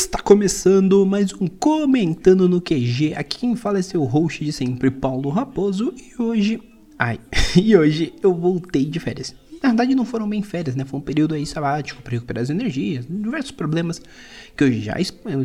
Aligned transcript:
Está 0.00 0.20
começando 0.20 1.04
mais 1.04 1.34
um 1.34 1.48
Comentando 1.48 2.48
no 2.48 2.60
QG. 2.60 3.14
Aqui 3.16 3.40
quem 3.40 3.56
fala 3.56 3.80
é 3.80 3.82
seu 3.82 4.04
host 4.04 4.44
de 4.44 4.52
sempre, 4.52 4.92
Paulo 4.92 5.28
Raposo. 5.28 5.92
E 5.96 6.22
hoje. 6.22 6.62
Ai, 6.96 7.18
e 7.60 7.76
hoje 7.76 8.14
eu 8.22 8.32
voltei 8.32 8.84
de 8.84 9.00
férias. 9.00 9.34
Na 9.60 9.70
verdade, 9.70 9.96
não 9.96 10.04
foram 10.04 10.28
bem 10.28 10.40
férias, 10.40 10.76
né? 10.76 10.84
Foi 10.84 11.00
um 11.00 11.02
período 11.02 11.34
aí 11.34 11.44
sabático 11.44 12.00
para 12.00 12.12
recuperar 12.12 12.44
as 12.44 12.48
energias, 12.48 13.06
diversos 13.10 13.50
problemas 13.50 14.00
que 14.56 14.62
eu 14.62 14.72
já 14.72 14.94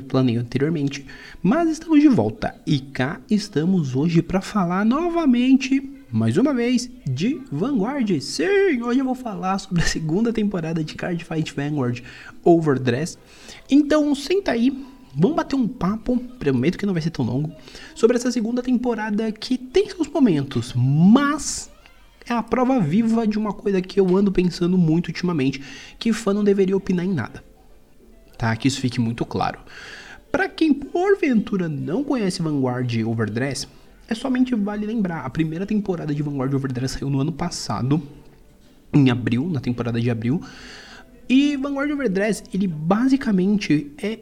planejei 0.08 0.40
anteriormente. 0.40 1.04
Mas 1.42 1.72
estamos 1.72 2.00
de 2.00 2.08
volta 2.08 2.56
e 2.68 2.80
cá 2.80 3.20
estamos 3.28 3.96
hoje 3.96 4.22
para 4.22 4.40
falar 4.40 4.86
novamente 4.86 5.82
mais 6.14 6.38
uma 6.38 6.54
vez 6.54 6.92
de 7.10 7.42
Vanguard. 7.52 8.22
Sim, 8.22 8.84
hoje 8.84 9.00
eu 9.00 9.06
vou 9.06 9.16
falar 9.16 9.58
sobre 9.58 9.82
a 9.82 9.86
segunda 9.86 10.32
temporada 10.32 10.84
de 10.84 10.94
Card 10.94 11.26
Fight 11.26 11.52
Vanguard 11.56 12.04
Overdress. 12.44 13.18
Então, 13.68 14.14
senta 14.14 14.52
aí, 14.52 14.70
vamos 15.16 15.36
bater 15.36 15.56
um 15.56 15.68
papo, 15.68 16.20
prometo 16.38 16.78
que 16.78 16.86
não 16.86 16.94
vai 16.94 17.02
ser 17.02 17.10
tão 17.10 17.26
longo, 17.26 17.52
sobre 17.96 18.16
essa 18.16 18.32
segunda 18.32 18.62
temporada 18.62 19.32
que 19.32 19.58
tem 19.58 19.90
seus 19.90 20.08
momentos, 20.08 20.72
mas 20.76 21.72
é 22.30 22.34
a 22.34 22.44
prova 22.44 22.80
viva 22.80 23.26
de 23.26 23.40
uma 23.40 23.52
coisa 23.52 23.82
que 23.82 24.00
eu 24.00 24.16
ando 24.16 24.32
pensando 24.32 24.78
muito 24.78 25.08
ultimamente, 25.08 25.64
que 25.98 26.14
fã 26.14 26.32
não 26.32 26.44
deveria 26.44 26.78
opinar 26.78 27.06
em 27.06 27.12
nada. 27.12 27.44
Tá? 28.38 28.56
Que 28.56 28.68
isso 28.68 28.80
fique 28.80 29.00
muito 29.00 29.26
claro. 29.26 29.58
Para 30.32 30.48
quem 30.48 30.76
porventura 30.76 31.68
não 31.68 32.04
conhece 32.04 32.40
Vanguard 32.40 32.92
Overdress, 33.04 33.68
é 34.14 34.16
somente 34.16 34.56
vale 34.56 34.86
lembrar, 34.86 35.26
a 35.26 35.30
primeira 35.30 35.66
temporada 35.66 36.14
de 36.14 36.24
Vanguard 36.24 36.54
Overdress 36.54 36.94
saiu 36.94 37.10
no 37.10 37.20
ano 37.20 37.32
passado, 37.32 38.02
em 38.94 39.10
abril, 39.10 39.50
na 39.50 39.60
temporada 39.60 40.00
de 40.00 40.10
abril. 40.10 40.42
E 41.28 41.58
Vanguard 41.58 41.92
Overdress, 41.92 42.44
ele 42.54 42.68
basicamente 42.68 43.92
é 44.02 44.20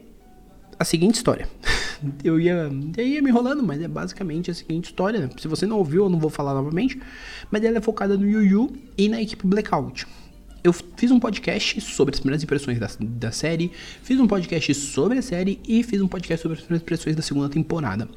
a 0.78 0.84
seguinte 0.84 1.16
história. 1.16 1.48
Eu 2.24 2.40
ia, 2.40 2.68
eu 2.96 3.06
ia 3.06 3.22
me 3.22 3.30
enrolando, 3.30 3.62
mas 3.62 3.80
é 3.80 3.86
basicamente 3.86 4.50
a 4.50 4.54
seguinte 4.54 4.86
história. 4.86 5.30
Se 5.38 5.46
você 5.46 5.66
não 5.66 5.78
ouviu, 5.78 6.02
eu 6.02 6.10
não 6.10 6.18
vou 6.18 6.28
falar 6.28 6.52
novamente. 6.52 7.00
Mas 7.48 7.62
ela 7.62 7.78
é 7.78 7.80
focada 7.80 8.16
no 8.16 8.28
Yu 8.28 8.42
Yu 8.42 8.72
e 8.98 9.08
na 9.08 9.22
equipe 9.22 9.46
Blackout 9.46 10.04
eu 10.64 10.72
fiz 10.72 11.10
um 11.10 11.18
podcast 11.18 11.80
sobre 11.80 12.14
as 12.14 12.20
primeiras 12.20 12.42
impressões 12.42 12.78
da, 12.78 12.88
da 13.00 13.32
série, 13.32 13.72
fiz 14.02 14.18
um 14.20 14.26
podcast 14.26 14.74
sobre 14.74 15.18
a 15.18 15.22
série 15.22 15.60
e 15.66 15.82
fiz 15.82 16.00
um 16.00 16.08
podcast 16.08 16.42
sobre 16.42 16.58
as 16.58 16.64
primeiras 16.64 16.82
impressões 16.82 17.16
da 17.16 17.22
segunda 17.22 17.48
temporada. 17.48 18.08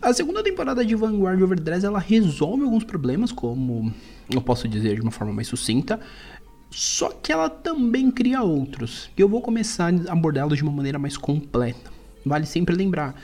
A 0.00 0.12
segunda 0.12 0.42
temporada 0.42 0.84
de 0.84 0.94
Vanguard 0.94 1.40
Overdress 1.42 1.84
ela 1.84 1.98
resolve 1.98 2.64
alguns 2.64 2.84
problemas, 2.84 3.30
como 3.30 3.92
eu 4.32 4.40
posso 4.40 4.66
dizer 4.66 4.94
de 4.94 5.02
uma 5.02 5.10
forma 5.10 5.32
mais 5.32 5.48
sucinta, 5.48 6.00
só 6.70 7.10
que 7.10 7.32
ela 7.32 7.50
também 7.50 8.10
cria 8.10 8.42
outros, 8.42 9.10
e 9.16 9.20
eu 9.20 9.28
vou 9.28 9.42
começar 9.42 9.92
a 9.92 10.12
abordá-los 10.12 10.56
de 10.56 10.62
uma 10.62 10.72
maneira 10.72 10.98
mais 10.98 11.16
completa. 11.16 11.90
Vale 12.24 12.46
sempre 12.46 12.74
lembrar, 12.74 13.20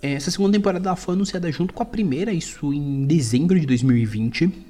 essa 0.00 0.30
segunda 0.30 0.56
temporada 0.56 0.94
foi 0.96 1.14
anunciada 1.14 1.50
junto 1.52 1.74
com 1.74 1.82
a 1.82 1.86
primeira, 1.86 2.32
isso 2.32 2.72
em 2.72 3.04
dezembro 3.04 3.58
de 3.58 3.66
2020. 3.66 4.67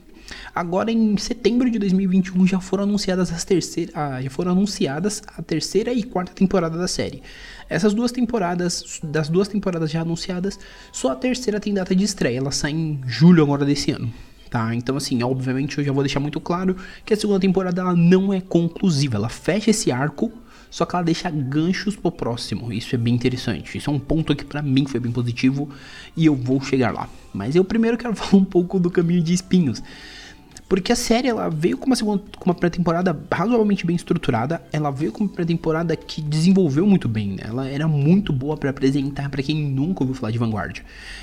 Agora 0.55 0.91
em 0.91 1.17
setembro 1.17 1.71
de 1.71 1.79
2021 1.79 2.47
já 2.47 2.61
foram 2.61 2.84
anunciadas 2.84 3.33
as 3.33 3.45
terceira, 3.45 3.93
ah, 3.95 4.23
já 4.23 4.31
foram 4.31 4.53
anunciadas 4.53 5.23
a 5.37 5.43
terceira 5.43 5.93
e 5.93 6.03
quarta 6.03 6.33
temporada 6.33 6.77
da 6.77 6.89
série. 6.89 7.23
Essas 7.69 7.95
duas 7.95 8.12
temporadas, 8.12 9.01
das 9.03 9.29
duas 9.29 9.49
temporadas 9.49 9.91
já 9.91 10.01
anunciadas, 10.01 10.59
só 10.93 11.12
a 11.12 11.17
terceira 11.17 11.61
tem 11.61 11.75
data 11.75 11.95
de 11.95 12.05
estreia, 12.05 12.39
ela 12.39 12.51
sai 12.51 12.73
em 12.73 13.01
julho 13.06 13.43
agora 13.43 13.65
desse 13.65 13.91
ano. 13.91 14.12
Tá, 14.51 14.75
então 14.75 14.97
assim, 14.97 15.23
obviamente 15.23 15.77
eu 15.77 15.84
já 15.84 15.93
vou 15.93 16.03
deixar 16.03 16.21
muito 16.21 16.41
claro 16.41 16.75
que 17.05 17.12
a 17.12 17.17
segunda 17.17 17.39
temporada 17.39 17.83
ela 17.83 17.95
não 17.95 18.33
é 18.33 18.41
conclusiva, 18.41 19.17
ela 19.17 19.29
fecha 19.29 19.71
esse 19.71 19.93
arco, 19.93 20.33
só 20.71 20.84
que 20.84 20.95
ela 20.95 21.05
deixa 21.05 21.31
ganchos 21.31 21.97
pro 21.97 22.11
próximo. 22.11 22.73
Isso 22.73 22.95
é 22.95 22.99
bem 22.99 23.15
interessante. 23.15 23.79
Isso 23.79 23.91
é 23.91 23.93
um 23.93 23.99
ponto 23.99 24.34
que 24.34 24.45
para 24.45 24.62
mim 24.62 24.87
foi 24.87 25.01
bem 25.01 25.12
positivo 25.12 25.69
e 26.17 26.27
eu 26.27 26.34
vou 26.34 26.61
chegar 26.61 26.93
lá. 26.93 27.09
Mas 27.33 27.56
eu 27.56 27.65
primeiro 27.65 27.97
quero 27.97 28.15
falar 28.17 28.43
um 28.43 28.45
pouco 28.45 28.79
do 28.79 28.91
caminho 28.91 29.22
de 29.22 29.33
espinhos. 29.33 29.83
Porque 30.69 30.93
a 30.93 30.97
série 30.97 31.29
ela 31.29 31.49
veio 31.49 31.79
com 31.79 31.87
uma 31.87 31.97
segunda, 31.97 32.23
com 32.39 32.45
uma 32.45 32.55
pré-temporada 32.55 33.19
razoavelmente 33.33 33.87
bem 33.87 33.97
estruturada. 33.97 34.62
Ela 34.71 34.91
veio 34.91 35.11
com 35.11 35.25
uma 35.25 35.31
pré-temporada 35.31 35.97
que 35.97 36.21
desenvolveu 36.21 36.87
muito 36.87 37.09
bem. 37.09 37.29
Né? 37.29 37.43
Ela 37.45 37.67
era 37.69 37.89
muito 37.89 38.33
boa 38.33 38.55
para 38.56 38.69
apresentar 38.69 39.31
para 39.31 39.43
quem 39.43 39.56
nunca 39.56 40.03
ouviu 40.03 40.15
falar 40.15 40.31
de 40.31 40.39
Vanguard. 40.39 40.81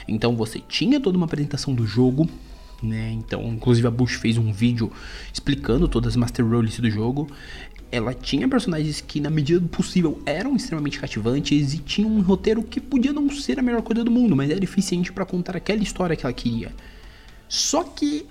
Então 0.07 0.35
você 0.35 0.59
tinha 0.67 0.99
toda 0.99 1.15
uma 1.15 1.27
apresentação 1.27 1.75
do 1.75 1.85
jogo, 1.85 2.27
né? 2.81 3.11
Então, 3.13 3.43
inclusive 3.53 3.87
a 3.87 3.91
Bush 3.91 4.15
fez 4.15 4.37
um 4.37 4.51
vídeo 4.51 4.91
explicando 5.31 5.87
todas 5.87 6.13
as 6.13 6.15
master 6.15 6.45
roles 6.45 6.79
do 6.79 6.89
jogo. 6.89 7.29
Ela 7.91 8.13
tinha 8.13 8.47
personagens 8.47 8.99
que, 8.99 9.21
na 9.21 9.29
medida 9.29 9.59
do 9.59 9.69
possível, 9.69 10.19
eram 10.25 10.55
extremamente 10.55 10.99
cativantes 10.99 11.73
e 11.73 11.77
tinha 11.77 12.07
um 12.07 12.19
roteiro 12.21 12.63
que 12.63 12.81
podia 12.81 13.13
não 13.13 13.29
ser 13.29 13.59
a 13.59 13.61
melhor 13.61 13.83
coisa 13.83 14.03
do 14.03 14.11
mundo, 14.11 14.35
mas 14.35 14.49
era 14.49 14.61
eficiente 14.61 15.13
para 15.13 15.23
contar 15.23 15.55
aquela 15.55 15.81
história 15.81 16.15
que 16.15 16.25
ela 16.25 16.33
queria. 16.33 16.73
Só 17.47 17.83
que 17.83 18.25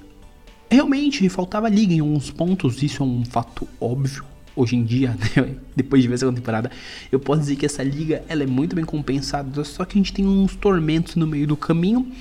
realmente 0.74 1.28
faltava 1.28 1.68
liga 1.68 1.94
em 1.94 2.00
alguns 2.00 2.30
pontos, 2.30 2.82
isso 2.82 3.02
é 3.02 3.06
um 3.06 3.24
fato 3.24 3.68
óbvio. 3.80 4.24
Hoje 4.56 4.76
em 4.76 4.84
dia, 4.84 5.16
né, 5.36 5.56
depois 5.74 6.00
de 6.00 6.08
ver 6.08 6.14
a 6.14 6.18
segunda 6.18 6.36
temporada, 6.40 6.70
eu 7.10 7.18
posso 7.18 7.40
dizer 7.40 7.56
que 7.56 7.66
essa 7.66 7.82
liga 7.82 8.22
ela 8.28 8.44
é 8.44 8.46
muito 8.46 8.76
bem 8.76 8.84
compensada, 8.84 9.64
só 9.64 9.84
que 9.84 9.98
a 9.98 10.00
gente 10.00 10.12
tem 10.12 10.26
uns 10.26 10.54
tormentos 10.54 11.16
no 11.16 11.26
meio 11.26 11.46
do 11.46 11.56
caminho. 11.56 12.12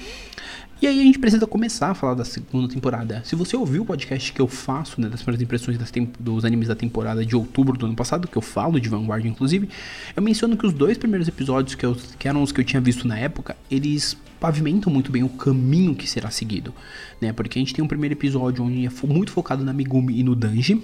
E 0.81 0.87
aí 0.87 0.99
a 0.99 1.03
gente 1.03 1.17
precisa 1.17 1.47
começar 1.47 1.91
a 1.91 1.93
falar 1.93 2.13
da 2.13 2.25
segunda 2.25 2.67
temporada. 2.67 3.21
Se 3.23 3.35
você 3.35 3.55
ouviu 3.55 3.83
o 3.83 3.85
podcast 3.85 4.33
que 4.33 4.41
eu 4.41 4.49
faço, 4.49 4.99
né, 4.99 5.07
das 5.07 5.21
primeiras 5.21 5.41
impressões 5.41 5.77
dos 6.19 6.43
animes 6.43 6.67
da 6.67 6.75
temporada 6.75 7.25
de 7.25 7.35
outubro 7.37 7.77
do 7.77 7.85
ano 7.85 7.95
passado, 7.95 8.27
que 8.27 8.35
eu 8.35 8.41
falo 8.41 8.81
de 8.81 8.89
Vanguard 8.89 9.25
inclusive, 9.25 9.69
eu 10.13 10.21
menciono 10.21 10.57
que 10.57 10.65
os 10.65 10.73
dois 10.73 10.97
primeiros 10.97 11.27
episódios, 11.27 11.75
que, 11.75 11.85
eu, 11.85 11.95
que 12.19 12.27
eram 12.27 12.43
os 12.43 12.51
que 12.51 12.59
eu 12.59 12.65
tinha 12.65 12.81
visto 12.81 13.07
na 13.07 13.17
época, 13.17 13.55
eles 13.71 14.17
pavimentam 14.43 14.91
muito 14.91 15.09
bem 15.09 15.23
o 15.23 15.29
caminho 15.29 15.95
que 15.95 16.05
será 16.05 16.29
seguido, 16.29 16.73
né? 17.21 17.31
Porque 17.31 17.57
a 17.57 17.61
gente 17.61 17.73
tem 17.73 17.81
um 17.81 17.87
primeiro 17.87 18.13
episódio 18.13 18.61
onde 18.61 18.85
é 18.85 18.89
muito 19.07 19.31
focado 19.31 19.63
na 19.63 19.71
Megumi 19.71 20.19
e 20.19 20.21
no 20.21 20.35
Danji, 20.35 20.83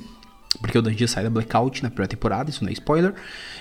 porque 0.62 0.78
o 0.78 0.82
Danji 0.82 1.06
sai 1.10 1.26
da 1.26 1.30
Blackout 1.30 1.84
na 1.84 1.90
primeira 1.90 2.08
temporada, 2.08 2.50
isso 2.50 2.64
não 2.64 2.70
é 2.70 2.74
spoiler. 2.74 3.14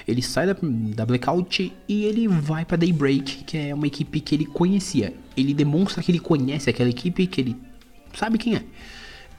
Ele 0.07 0.23
sai 0.23 0.47
da, 0.47 0.57
da 0.63 1.05
Blackout 1.05 1.73
e 1.89 2.05
ele 2.05 2.29
vai 2.29 2.65
para 2.65 2.77
Daybreak, 2.77 3.43
que 3.43 3.59
é 3.59 3.75
uma 3.75 3.89
equipe 3.89 4.21
que 4.21 4.37
ele 4.37 4.47
conhecia. 4.47 5.13
Ele 5.37 5.53
demonstra 5.53 6.01
que 6.01 6.13
ele 6.13 6.21
conhece 6.21 6.71
aquela 6.71 6.89
equipe, 6.89 7.27
que 7.27 7.41
ele 7.41 7.57
sabe 8.15 8.39
quem 8.39 8.55
é. 8.55 8.63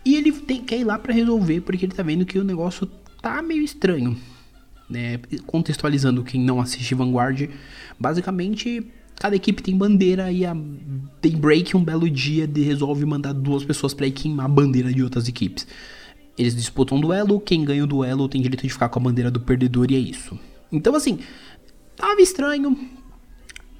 E 0.03 0.17
ele 0.17 0.33
tem, 0.33 0.61
quer 0.61 0.77
ir 0.77 0.83
lá 0.83 0.99
para 0.99 1.13
resolver, 1.13 1.61
porque 1.61 1.85
ele 1.85 1.93
tá 1.93 2.03
vendo 2.03 2.25
que 2.25 2.37
o 2.37 2.43
negócio 2.43 2.85
tá 3.21 3.41
meio 3.41 3.63
estranho. 3.63 4.17
Né? 4.89 5.21
Contextualizando 5.45 6.21
quem 6.21 6.41
não 6.41 6.59
assiste 6.59 6.93
Vanguard, 6.93 7.49
basicamente 7.97 8.85
Cada 9.19 9.35
equipe 9.35 9.61
tem 9.61 9.77
bandeira 9.77 10.31
e 10.31 10.45
a 10.45 10.55
Daybreak 11.21 11.75
um 11.75 11.83
belo 11.83 12.09
dia 12.09 12.47
de 12.47 12.61
resolve 12.61 13.05
mandar 13.05 13.33
duas 13.33 13.65
pessoas 13.65 13.93
para 13.93 14.07
ir 14.07 14.11
queimar 14.11 14.45
a 14.45 14.49
bandeira 14.49 14.93
de 14.93 15.03
outras 15.03 15.27
equipes. 15.27 15.67
Eles 16.37 16.55
disputam 16.55 16.97
um 16.97 17.01
duelo, 17.01 17.37
quem 17.37 17.65
ganha 17.65 17.83
o 17.83 17.87
duelo 17.87 18.29
tem 18.29 18.41
direito 18.41 18.61
de 18.61 18.69
ficar 18.69 18.87
com 18.87 18.97
a 18.99 19.03
bandeira 19.03 19.29
do 19.29 19.41
perdedor 19.41 19.91
e 19.91 19.95
é 19.95 19.99
isso. 19.99 20.39
Então 20.71 20.95
assim, 20.95 21.19
tava 21.97 22.21
estranho. 22.21 22.77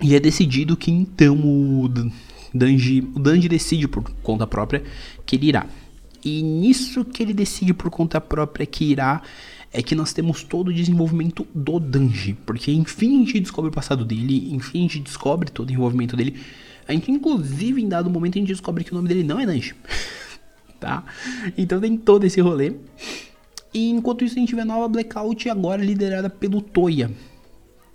E 0.01 0.13
é 0.13 0.19
decidido 0.19 0.75
que 0.75 0.91
então 0.91 1.37
o 1.37 1.89
Danji, 2.53 2.99
o 3.15 3.19
Danji 3.19 3.47
decide 3.47 3.87
por 3.87 4.03
conta 4.21 4.45
própria 4.45 4.83
que 5.25 5.37
ele 5.37 5.47
irá. 5.47 5.67
E 6.23 6.41
nisso 6.43 7.05
que 7.05 7.23
ele 7.23 7.33
decide 7.33 7.73
por 7.73 7.89
conta 7.89 8.19
própria 8.19 8.65
que 8.65 8.83
irá, 8.83 9.21
é 9.71 9.81
que 9.81 9.95
nós 9.95 10.13
temos 10.13 10.43
todo 10.43 10.69
o 10.69 10.73
desenvolvimento 10.73 11.47
do 11.53 11.79
Danji. 11.79 12.33
Porque 12.45 12.71
enfim 12.71 13.15
a 13.15 13.25
gente 13.25 13.39
descobre 13.39 13.69
o 13.69 13.73
passado 13.73 14.03
dele, 14.03 14.53
enfim 14.53 14.79
a 14.79 14.81
gente 14.83 14.99
descobre 14.99 15.49
todo 15.51 15.69
o 15.69 15.73
envolvimento 15.73 16.15
dele. 16.15 16.39
A 16.87 16.93
gente, 16.93 17.11
inclusive, 17.11 17.79
em 17.79 17.87
dado 17.87 18.09
momento, 18.09 18.37
a 18.37 18.39
gente 18.39 18.47
descobre 18.47 18.83
que 18.83 18.91
o 18.91 18.95
nome 18.95 19.07
dele 19.07 19.23
não 19.23 19.39
é 19.39 19.45
Danji. 19.45 19.75
tá? 20.79 21.03
Então 21.57 21.79
tem 21.79 21.95
todo 21.95 22.23
esse 22.25 22.41
rolê. 22.41 22.73
E 23.71 23.89
enquanto 23.91 24.25
isso, 24.25 24.35
a 24.35 24.39
gente 24.39 24.55
vê 24.55 24.61
a 24.61 24.65
nova 24.65 24.87
Blackout 24.87 25.47
agora 25.49 25.83
liderada 25.83 26.29
pelo 26.29 26.61
Toya. 26.61 27.11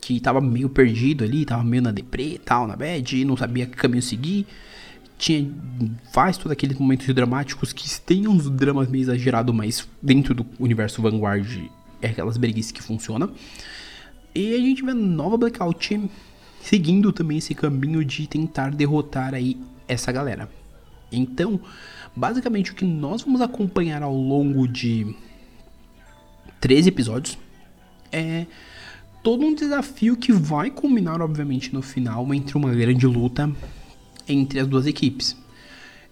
Que 0.00 0.20
tava 0.20 0.40
meio 0.40 0.68
perdido 0.68 1.24
ali, 1.24 1.44
tava 1.44 1.64
meio 1.64 1.82
na 1.82 1.90
deprê 1.90 2.38
tal, 2.44 2.68
na 2.68 2.76
bad, 2.76 3.24
não 3.24 3.36
sabia 3.36 3.66
que 3.66 3.76
caminho 3.76 4.02
seguir 4.02 4.46
tinha 5.16 5.50
faz 6.12 6.36
todos 6.36 6.52
aqueles 6.52 6.78
momentos 6.78 7.12
dramáticos 7.14 7.72
que 7.72 8.00
tem 8.00 8.26
uns 8.26 8.50
dramas 8.50 8.88
meio 8.88 9.02
exagerados, 9.02 9.54
mas 9.54 9.88
dentro 10.02 10.34
do 10.34 10.46
universo 10.58 11.00
Vanguard 11.00 11.70
é 12.02 12.08
aquelas 12.08 12.36
breguices 12.36 12.72
que 12.72 12.82
funcionam. 12.82 13.30
E 14.34 14.54
a 14.54 14.58
gente 14.58 14.82
vê 14.82 14.90
a 14.90 14.94
nova 14.94 15.36
Blackout 15.36 16.10
seguindo 16.60 17.12
também 17.12 17.38
esse 17.38 17.54
caminho 17.54 18.04
de 18.04 18.26
tentar 18.26 18.70
derrotar 18.70 19.34
aí 19.34 19.56
essa 19.86 20.10
galera. 20.10 20.48
Então, 21.12 21.60
basicamente 22.16 22.72
o 22.72 22.74
que 22.74 22.84
nós 22.84 23.22
vamos 23.22 23.40
acompanhar 23.40 24.02
ao 24.02 24.14
longo 24.14 24.66
de 24.66 25.14
13 26.60 26.88
episódios 26.88 27.38
é 28.10 28.46
todo 29.22 29.44
um 29.44 29.54
desafio 29.54 30.16
que 30.16 30.32
vai 30.32 30.70
culminar, 30.70 31.20
obviamente, 31.20 31.72
no 31.72 31.82
final 31.82 32.32
entre 32.34 32.56
uma 32.56 32.72
grande 32.74 33.06
luta 33.06 33.50
entre 34.28 34.60
as 34.60 34.66
duas 34.66 34.86
equipes. 34.86 35.36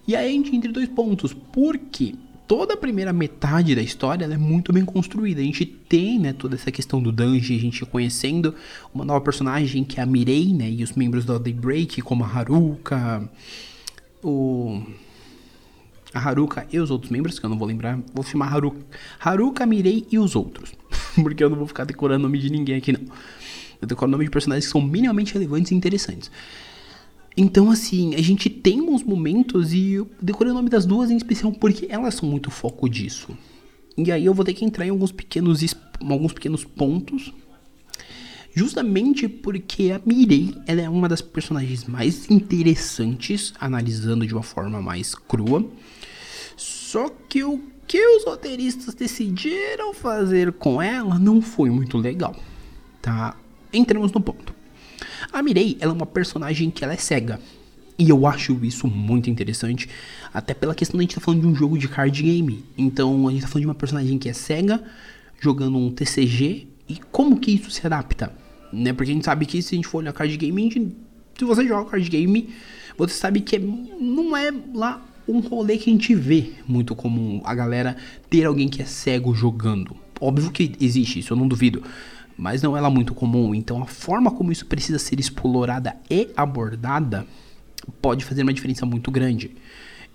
E 0.07 0.15
aí 0.15 0.27
a 0.27 0.31
gente 0.31 0.55
entra 0.55 0.69
em 0.69 0.73
dois 0.73 0.89
pontos, 0.89 1.33
porque 1.33 2.15
toda 2.47 2.73
a 2.73 2.77
primeira 2.77 3.13
metade 3.13 3.73
da 3.73 3.81
história 3.81 4.25
é 4.25 4.37
muito 4.37 4.73
bem 4.73 4.83
construída. 4.83 5.41
A 5.41 5.43
gente 5.43 5.65
tem, 5.65 6.19
né, 6.19 6.33
toda 6.33 6.55
essa 6.55 6.71
questão 6.71 7.01
do 7.01 7.11
Dungeon, 7.11 7.55
a 7.55 7.59
gente 7.59 7.85
conhecendo 7.85 8.53
uma 8.93 9.05
nova 9.05 9.21
personagem 9.21 9.83
que 9.83 9.99
é 9.99 10.03
a 10.03 10.05
Mirei, 10.05 10.53
né, 10.53 10.69
e 10.69 10.83
os 10.83 10.93
membros 10.93 11.25
da 11.25 11.37
Daybreak, 11.37 12.01
como 12.01 12.23
a 12.23 12.27
Haruka, 12.27 13.29
o 14.21 14.81
a 16.13 16.19
Haruka 16.19 16.67
e 16.71 16.79
os 16.79 16.91
outros 16.91 17.11
membros, 17.11 17.39
que 17.39 17.45
eu 17.45 17.49
não 17.49 17.57
vou 17.57 17.67
lembrar, 17.67 17.99
vou 18.13 18.23
chamar 18.23 18.53
Haruka, 18.53 18.85
Haruka, 19.19 19.65
Mirei 19.65 20.05
e 20.11 20.19
os 20.19 20.35
outros, 20.35 20.71
porque 21.23 21.43
eu 21.43 21.49
não 21.49 21.57
vou 21.57 21.65
ficar 21.65 21.85
decorando 21.85 22.19
o 22.19 22.27
nome 22.27 22.37
de 22.37 22.51
ninguém 22.51 22.75
aqui 22.75 22.91
não. 22.91 23.01
Eu 23.81 23.87
decoro 23.87 24.09
o 24.09 24.11
nome 24.11 24.25
de 24.25 24.29
personagens 24.29 24.65
que 24.65 24.71
são 24.71 24.79
minimamente 24.79 25.33
relevantes 25.33 25.71
e 25.71 25.75
interessantes. 25.75 26.31
Então, 27.35 27.71
assim, 27.71 28.13
a 28.15 28.21
gente 28.21 28.49
tem 28.49 28.81
uns 28.81 29.03
momentos 29.03 29.73
e 29.73 29.93
eu 29.93 30.09
decorei 30.21 30.51
o 30.51 30.55
nome 30.55 30.69
das 30.69 30.85
duas 30.85 31.09
em 31.09 31.17
especial 31.17 31.51
porque 31.51 31.87
elas 31.89 32.15
são 32.15 32.29
muito 32.29 32.51
foco 32.51 32.87
disso. 32.87 33.35
E 33.97 34.11
aí 34.11 34.25
eu 34.25 34.33
vou 34.33 34.45
ter 34.45 34.53
que 34.53 34.65
entrar 34.65 34.85
em 34.85 34.89
alguns 34.89 35.11
pequenos, 35.11 35.75
alguns 35.99 36.33
pequenos 36.33 36.63
pontos. 36.63 37.33
Justamente 38.55 39.27
porque 39.27 39.91
a 39.91 40.01
Mirei 40.05 40.55
ela 40.67 40.81
é 40.81 40.89
uma 40.89 41.09
das 41.09 41.21
personagens 41.21 41.85
mais 41.85 42.29
interessantes, 42.29 43.51
analisando 43.59 44.27
de 44.27 44.33
uma 44.33 44.43
forma 44.43 44.79
mais 44.79 45.15
crua. 45.15 45.67
Só 46.55 47.09
que 47.27 47.43
o 47.43 47.59
que 47.87 48.05
os 48.15 48.25
roteiristas 48.25 48.93
decidiram 48.93 49.93
fazer 49.93 50.53
com 50.53 50.79
ela 50.79 51.17
não 51.17 51.41
foi 51.41 51.71
muito 51.71 51.97
legal, 51.97 52.35
tá? 53.01 53.35
Entremos 53.71 54.11
no 54.11 54.21
ponto. 54.21 54.53
A 55.33 55.41
Mirei, 55.41 55.75
ela 55.79 55.91
é 55.91 55.95
uma 55.95 56.05
personagem 56.05 56.69
que 56.69 56.83
ela 56.83 56.93
é 56.93 56.97
cega. 56.97 57.39
E 57.97 58.07
eu 58.07 58.27
acho 58.27 58.53
isso 58.63 58.87
muito 58.87 59.31
interessante, 59.31 59.89
até 60.31 60.53
pela 60.53 60.75
questão 60.75 60.99
de 60.99 61.01
a 61.01 61.05
gente 61.05 61.15
tá 61.15 61.21
falando 61.21 61.41
de 61.41 61.47
um 61.47 61.55
jogo 61.55 61.75
de 61.75 61.87
card 61.87 62.21
game. 62.21 62.63
Então 62.77 63.27
a 63.27 63.31
gente 63.31 63.41
tá 63.41 63.47
falando 63.47 63.61
de 63.61 63.67
uma 63.67 63.75
personagem 63.75 64.19
que 64.19 64.29
é 64.29 64.33
cega, 64.33 64.83
jogando 65.39 65.75
um 65.75 65.91
TCG, 65.91 66.67
e 66.87 66.99
como 67.11 67.39
que 67.39 67.49
isso 67.49 67.71
se 67.71 67.83
adapta? 67.83 68.31
Né? 68.71 68.93
Porque 68.93 69.09
a 69.11 69.13
gente 69.15 69.25
sabe 69.25 69.47
que 69.47 69.59
se 69.59 69.73
a 69.73 69.75
gente 69.75 69.87
for 69.87 69.99
olhar 69.99 70.13
card 70.13 70.37
game, 70.37 70.69
gente, 70.69 70.95
se 71.35 71.45
você 71.45 71.67
joga 71.67 71.89
card 71.89 72.07
game, 72.07 72.49
você 72.95 73.15
sabe 73.15 73.41
que 73.41 73.55
é, 73.55 73.59
não 73.59 74.37
é 74.37 74.53
lá 74.71 75.03
um 75.27 75.39
rolê 75.39 75.77
que 75.77 75.89
a 75.89 75.93
gente 75.93 76.13
vê 76.13 76.51
muito 76.67 76.93
comum 76.93 77.41
a 77.43 77.55
galera 77.55 77.97
ter 78.29 78.45
alguém 78.45 78.67
que 78.67 78.83
é 78.83 78.85
cego 78.85 79.33
jogando. 79.33 79.95
Óbvio 80.21 80.51
que 80.51 80.73
existe, 80.79 81.19
isso 81.19 81.33
eu 81.33 81.37
não 81.37 81.47
duvido 81.47 81.81
mas 82.37 82.61
não 82.61 82.75
é 82.75 82.81
lá 82.81 82.89
muito 82.89 83.13
comum. 83.13 83.53
Então 83.53 83.81
a 83.81 83.85
forma 83.85 84.31
como 84.31 84.51
isso 84.51 84.65
precisa 84.65 84.99
ser 84.99 85.19
explorada 85.19 85.95
e 86.09 86.29
abordada 86.35 87.25
pode 88.01 88.25
fazer 88.25 88.43
uma 88.43 88.53
diferença 88.53 88.85
muito 88.85 89.11
grande. 89.11 89.55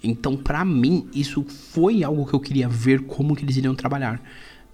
Então, 0.03 0.37
para 0.37 0.65
mim, 0.65 1.09
isso 1.13 1.45
foi 1.45 2.05
algo 2.05 2.25
que 2.25 2.35
eu 2.35 2.41
queria 2.41 2.69
ver 2.69 3.03
como 3.03 3.35
que 3.35 3.45
eles 3.45 3.57
iriam 3.57 3.75
trabalhar. 3.75 4.23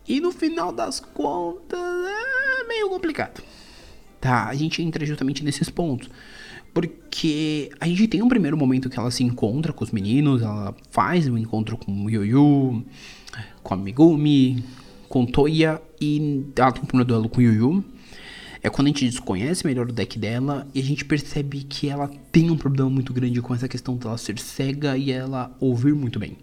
E 0.07 0.21
no 0.21 0.31
final 0.31 0.71
das 0.71 1.01
contas, 1.01 1.81
é 1.81 2.69
meio 2.69 2.91
complicado. 2.91 3.43
Tá, 4.21 4.49
a 4.49 4.55
gente 4.55 4.83
entra 4.83 5.05
justamente 5.05 5.43
nesses 5.43 5.71
pontos. 5.71 6.11
Porque 6.75 7.71
a 7.81 7.87
gente 7.87 8.09
tem 8.09 8.21
um 8.21 8.29
primeiro 8.29 8.57
momento 8.57 8.91
que 8.91 8.99
ela 8.99 9.11
se 9.11 9.23
encontra 9.23 9.73
com 9.73 9.85
os 9.85 9.93
meninos, 9.93 10.43
ela 10.43 10.75
faz 10.91 11.29
um 11.29 11.39
encontro 11.39 11.77
com 11.77 12.05
o 12.05 12.11
Yoyu, 12.11 12.85
com 13.63 13.75
a 13.75 13.77
Megumi, 13.77 14.63
com 15.15 15.25
Toya 15.25 15.81
e 16.01 16.45
ela 16.57 16.73
tem 16.73 16.83
um 16.83 16.87
primeiro 16.87 17.07
duelo 17.07 17.29
com 17.29 17.39
o 17.39 17.43
Yu 17.43 17.85
É 18.61 18.69
quando 18.69 18.87
a 18.87 18.91
gente 18.91 19.05
desconhece 19.05 19.65
melhor 19.65 19.89
o 19.89 19.93
deck 19.93 20.19
dela 20.19 20.67
e 20.75 20.81
a 20.81 20.83
gente 20.83 21.05
percebe 21.05 21.63
que 21.63 21.89
ela 21.89 22.11
tem 22.33 22.51
um 22.51 22.57
problema 22.57 22.91
muito 22.91 23.13
grande 23.13 23.41
com 23.41 23.55
essa 23.55 23.69
questão 23.69 23.95
dela 23.97 24.19
ser 24.19 24.37
cega 24.41 24.97
e 24.97 25.13
ela 25.13 25.57
ouvir 25.61 25.95
muito 25.95 26.19
bem. 26.19 26.37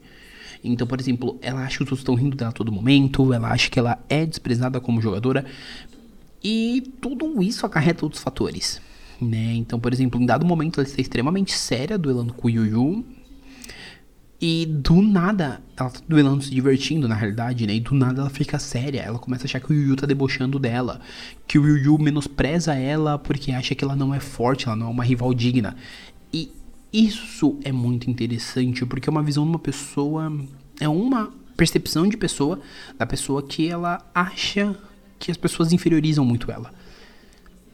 Então, 0.63 0.87
por 0.87 1.01
exemplo, 1.01 1.37
ela 1.41 1.65
acha 1.65 1.79
que 1.79 1.83
os 1.83 1.91
outros 1.91 1.99
estão 1.99 2.15
rindo 2.15 2.37
dela 2.37 2.51
a 2.51 2.53
todo 2.53 2.71
momento, 2.71 3.33
ela 3.33 3.49
acha 3.49 3.69
que 3.69 3.77
ela 3.77 3.99
é 4.07 4.25
desprezada 4.25 4.79
como 4.79 5.01
jogadora. 5.01 5.43
E 6.41 6.93
tudo 7.01 7.43
isso 7.43 7.65
acarreta 7.65 8.05
outros 8.05 8.23
fatores. 8.23 8.79
Né? 9.19 9.53
Então, 9.55 9.81
por 9.81 9.91
exemplo, 9.91 10.21
em 10.21 10.25
dado 10.25 10.45
momento 10.45 10.79
ela 10.79 10.87
está 10.87 11.01
extremamente 11.01 11.51
séria 11.51 11.97
duelando 11.97 12.33
com 12.33 12.47
o 12.47 12.49
Yu 12.49 12.65
Yu, 12.67 13.05
e 14.41 14.65
do 14.65 15.03
nada, 15.03 15.61
ela 15.77 15.91
tá 15.91 16.01
duelando 16.09 16.43
se 16.43 16.49
divertindo, 16.49 17.07
na 17.07 17.13
realidade, 17.13 17.67
né? 17.67 17.75
E 17.75 17.79
do 17.79 17.93
nada 17.93 18.21
ela 18.21 18.29
fica 18.29 18.57
séria. 18.57 19.01
Ela 19.01 19.19
começa 19.19 19.43
a 19.43 19.45
achar 19.45 19.59
que 19.59 19.71
o 19.71 19.75
Yu 19.75 19.95
tá 19.95 20.07
debochando 20.07 20.57
dela. 20.57 20.99
Que 21.47 21.59
o 21.59 21.77
Yu 21.77 21.99
menospreza 21.99 22.73
ela 22.73 23.19
porque 23.19 23.51
acha 23.51 23.75
que 23.75 23.83
ela 23.83 23.95
não 23.95 24.15
é 24.15 24.19
forte, 24.19 24.65
ela 24.65 24.75
não 24.75 24.87
é 24.87 24.89
uma 24.89 25.03
rival 25.03 25.31
digna. 25.35 25.75
E 26.33 26.51
isso 26.91 27.59
é 27.63 27.71
muito 27.71 28.09
interessante, 28.09 28.83
porque 28.83 29.07
é 29.07 29.11
uma 29.11 29.21
visão 29.21 29.43
de 29.43 29.49
uma 29.51 29.59
pessoa. 29.59 30.33
É 30.79 30.89
uma 30.89 31.31
percepção 31.55 32.07
de 32.07 32.17
pessoa, 32.17 32.59
da 32.97 33.05
pessoa 33.05 33.43
que 33.43 33.67
ela 33.67 34.03
acha 34.15 34.75
que 35.19 35.29
as 35.29 35.37
pessoas 35.37 35.71
inferiorizam 35.71 36.25
muito 36.25 36.51
ela. 36.51 36.73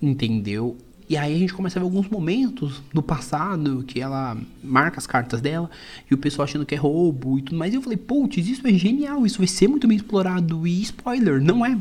Entendeu? 0.02 0.78
E 1.10 1.16
aí 1.16 1.34
a 1.34 1.38
gente 1.38 1.54
começa 1.54 1.80
a 1.80 1.82
ver 1.82 1.86
alguns 1.86 2.10
momentos 2.10 2.84
do 2.94 3.02
passado 3.02 3.84
que 3.88 4.02
ela 4.02 4.38
marca 4.62 4.98
as 4.98 5.08
cartas 5.08 5.40
dela 5.40 5.70
e 6.10 6.14
o 6.14 6.18
pessoal 6.18 6.44
achando 6.44 6.66
que 6.66 6.76
é 6.76 6.78
roubo 6.78 7.40
e 7.40 7.42
tudo 7.42 7.58
mais. 7.58 7.74
E 7.74 7.78
eu 7.78 7.82
falei, 7.82 7.98
putz, 7.98 8.46
isso 8.46 8.68
é 8.68 8.74
genial, 8.74 9.26
isso 9.26 9.38
vai 9.38 9.48
ser 9.48 9.70
muito 9.70 9.88
bem 9.88 9.96
explorado. 9.96 10.68
E 10.68 10.82
spoiler, 10.82 11.42
não 11.42 11.66
é. 11.66 11.78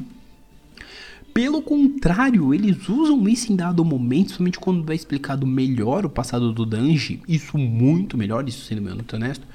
Pelo 1.34 1.60
contrário, 1.60 2.54
eles 2.54 2.88
usam 2.88 3.28
isso 3.28 3.52
em 3.52 3.56
dado 3.56 3.84
momento, 3.84 4.32
somente 4.32 4.58
quando 4.58 4.84
vai 4.84 4.96
explicado 4.96 5.46
melhor 5.46 6.06
o 6.06 6.10
passado 6.10 6.52
do 6.52 6.64
Danji. 6.64 7.20
Isso 7.28 7.58
muito 7.58 8.16
melhor, 8.16 8.48
isso 8.48 8.64
sendo 8.64 8.80
muito 8.80 9.16
honesto. 9.16 9.46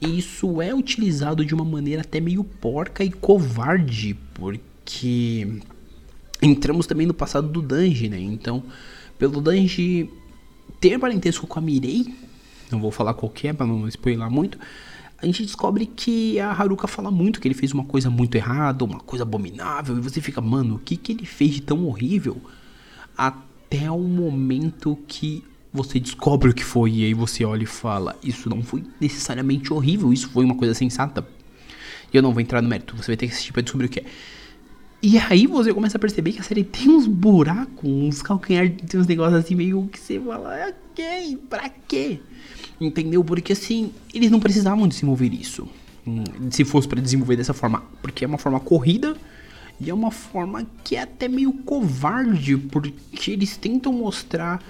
Isso 0.00 0.62
é 0.62 0.72
utilizado 0.72 1.44
de 1.44 1.52
uma 1.52 1.64
maneira 1.64 2.02
até 2.02 2.20
meio 2.20 2.44
porca 2.44 3.02
e 3.02 3.10
covarde, 3.10 4.16
porque 4.32 5.60
entramos 6.42 6.86
também 6.86 7.06
no 7.06 7.14
passado 7.14 7.48
do 7.48 7.60
Danji, 7.60 8.08
né? 8.08 8.20
Então, 8.20 8.62
pelo 9.18 9.40
Danji 9.40 10.10
ter 10.80 10.98
parentesco 10.98 11.46
com 11.46 11.58
a 11.58 11.62
Mirei, 11.62 12.14
não 12.70 12.80
vou 12.80 12.90
falar 12.90 13.14
qual 13.14 13.32
é 13.42 13.52
para 13.52 13.66
não 13.66 13.88
spoiler 13.88 14.30
muito, 14.30 14.58
a 15.20 15.26
gente 15.26 15.42
descobre 15.42 15.86
que 15.86 16.38
a 16.38 16.52
Haruka 16.52 16.86
fala 16.86 17.10
muito 17.10 17.40
que 17.40 17.48
ele 17.48 17.54
fez 17.54 17.72
uma 17.72 17.84
coisa 17.84 18.08
muito 18.08 18.36
errada, 18.36 18.84
uma 18.84 19.00
coisa 19.00 19.24
abominável, 19.24 19.98
e 19.98 20.00
você 20.00 20.20
fica, 20.20 20.40
mano, 20.40 20.76
o 20.76 20.78
que, 20.78 20.96
que 20.96 21.10
ele 21.12 21.26
fez 21.26 21.54
de 21.54 21.62
tão 21.62 21.86
horrível? 21.86 22.40
Até 23.16 23.90
o 23.90 23.98
momento 23.98 24.96
que 25.08 25.42
você 25.72 25.98
descobre 25.98 26.50
o 26.50 26.54
que 26.54 26.64
foi, 26.64 26.92
e 26.92 27.04
aí 27.04 27.14
você 27.14 27.44
olha 27.44 27.64
e 27.64 27.66
fala, 27.66 28.16
isso 28.22 28.48
não 28.48 28.62
foi 28.62 28.84
necessariamente 29.00 29.72
horrível, 29.72 30.12
isso 30.12 30.28
foi 30.28 30.44
uma 30.44 30.54
coisa 30.54 30.72
sensata. 30.72 31.26
E 32.12 32.16
eu 32.16 32.22
não 32.22 32.32
vou 32.32 32.40
entrar 32.40 32.62
no 32.62 32.68
mérito, 32.68 32.96
você 32.96 33.08
vai 33.08 33.16
ter 33.16 33.26
que 33.26 33.32
assistir 33.32 33.52
pra 33.52 33.60
descobrir 33.60 33.86
o 33.86 33.88
que 33.88 34.00
é. 34.00 34.04
E 35.00 35.16
aí 35.16 35.46
você 35.46 35.72
começa 35.72 35.96
a 35.96 36.00
perceber 36.00 36.32
que 36.32 36.40
a 36.40 36.42
série 36.42 36.64
tem 36.64 36.88
uns 36.88 37.06
buracos, 37.06 37.88
uns 37.88 38.20
calcanhares, 38.20 38.74
tem 38.88 39.00
uns 39.00 39.06
negócios 39.06 39.38
assim 39.44 39.54
meio 39.54 39.88
que 39.92 39.98
você 39.98 40.18
fala, 40.18 40.74
ok, 40.90 41.38
pra 41.48 41.68
quê? 41.68 42.20
Entendeu? 42.80 43.22
Porque 43.22 43.52
assim, 43.52 43.92
eles 44.12 44.30
não 44.30 44.40
precisavam 44.40 44.88
desenvolver 44.88 45.32
isso. 45.32 45.68
Hum, 46.06 46.24
se 46.50 46.64
fosse 46.64 46.88
para 46.88 47.00
desenvolver 47.00 47.36
dessa 47.36 47.54
forma. 47.54 47.84
Porque 48.02 48.24
é 48.24 48.28
uma 48.28 48.38
forma 48.38 48.58
corrida 48.58 49.16
e 49.80 49.88
é 49.88 49.94
uma 49.94 50.10
forma 50.10 50.66
que 50.82 50.96
é 50.96 51.02
até 51.02 51.28
meio 51.28 51.52
covarde, 51.52 52.56
porque 52.56 53.30
eles 53.30 53.56
tentam 53.56 53.92
mostrar 53.92 54.60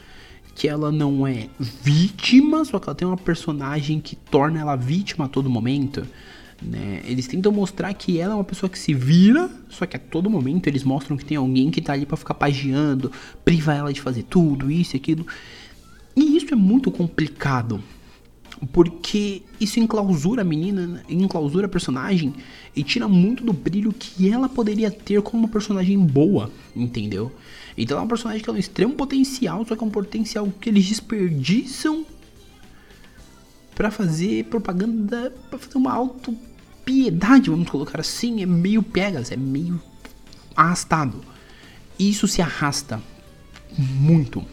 que 0.55 0.69
ela 0.69 0.93
não 0.93 1.27
é 1.27 1.49
vítima, 1.59 2.65
só 2.65 2.79
que 2.79 2.89
ela 2.89 2.95
tem 2.95 3.09
uma 3.09 3.17
personagem 3.17 4.01
que 4.01 4.17
torna 4.17 4.61
ela 4.61 4.77
vítima 4.77 5.25
a 5.25 5.29
todo 5.29 5.49
momento. 5.49 6.07
Né? 6.61 7.03
Eles 7.05 7.27
tentam 7.27 7.53
mostrar 7.53 7.93
que 7.95 8.19
ela 8.19 8.33
é 8.33 8.35
uma 8.35 8.45
pessoa 8.45 8.69
que 8.69 8.79
se 8.79 8.93
vira, 8.93 9.49
só 9.69 9.87
que 9.87 9.97
a 9.97 10.01
todo 10.01 10.29
momento 10.29 10.67
eles 10.67 10.83
mostram 10.83 11.17
que 11.17 11.25
tem 11.25 11.37
alguém 11.37 11.71
que 11.71 11.81
tá 11.81 11.93
ali 11.93 12.05
para 12.05 12.17
ficar 12.17 12.35
pagiando, 12.35 13.13
privar 13.45 13.77
ela 13.77 13.93
de 13.93 14.01
fazer 14.01 14.25
tudo, 14.25 14.71
isso 14.71 14.97
e 14.97 14.99
aquilo. 14.99 15.27
E 16.17 16.37
isso 16.37 16.53
é 16.53 16.57
muito 16.57 16.91
complicado, 16.91 17.81
porque 18.73 19.43
isso 19.61 19.79
enclausura 19.79 20.43
a 20.43 20.45
menina, 20.45 21.05
enclausura 21.09 21.67
a 21.67 21.69
personagem 21.69 22.35
e 22.75 22.83
tira 22.83 23.07
muito 23.07 23.45
do 23.45 23.53
brilho 23.53 23.93
que 23.93 24.29
ela 24.29 24.49
poderia 24.49 24.91
ter 24.91 25.23
como 25.23 25.45
uma 25.45 25.49
personagem 25.49 25.97
boa, 25.97 26.51
entendeu? 26.75 27.31
Então 27.77 27.97
é 27.99 28.01
uma 28.01 28.09
personagem 28.09 28.41
que 28.41 28.47
tem 28.47 28.55
um 28.55 28.59
extremo 28.59 28.95
potencial, 28.95 29.65
só 29.65 29.77
que 29.77 29.85
é 29.85 29.87
um 29.87 29.91
potencial 29.91 30.53
que 30.61 30.69
eles 30.69 30.87
desperdiçam 30.87 32.05
para 33.77 33.93
fazer 33.93 34.47
propaganda, 34.47 35.33
para 35.49 35.57
fazer 35.57 35.79
uma 35.79 35.93
autopiedade, 36.89 37.51
vamos 37.51 37.69
colocar 37.69 38.01
assim, 38.01 38.43
é 38.43 38.47
meio 38.47 38.83
pegas, 38.83 39.31
é 39.31 39.37
meio 39.37 39.81
arrastado. 40.57 41.21
Isso 41.99 42.27
se 42.27 42.41
arrasta 42.41 43.01
muito. 43.77 44.45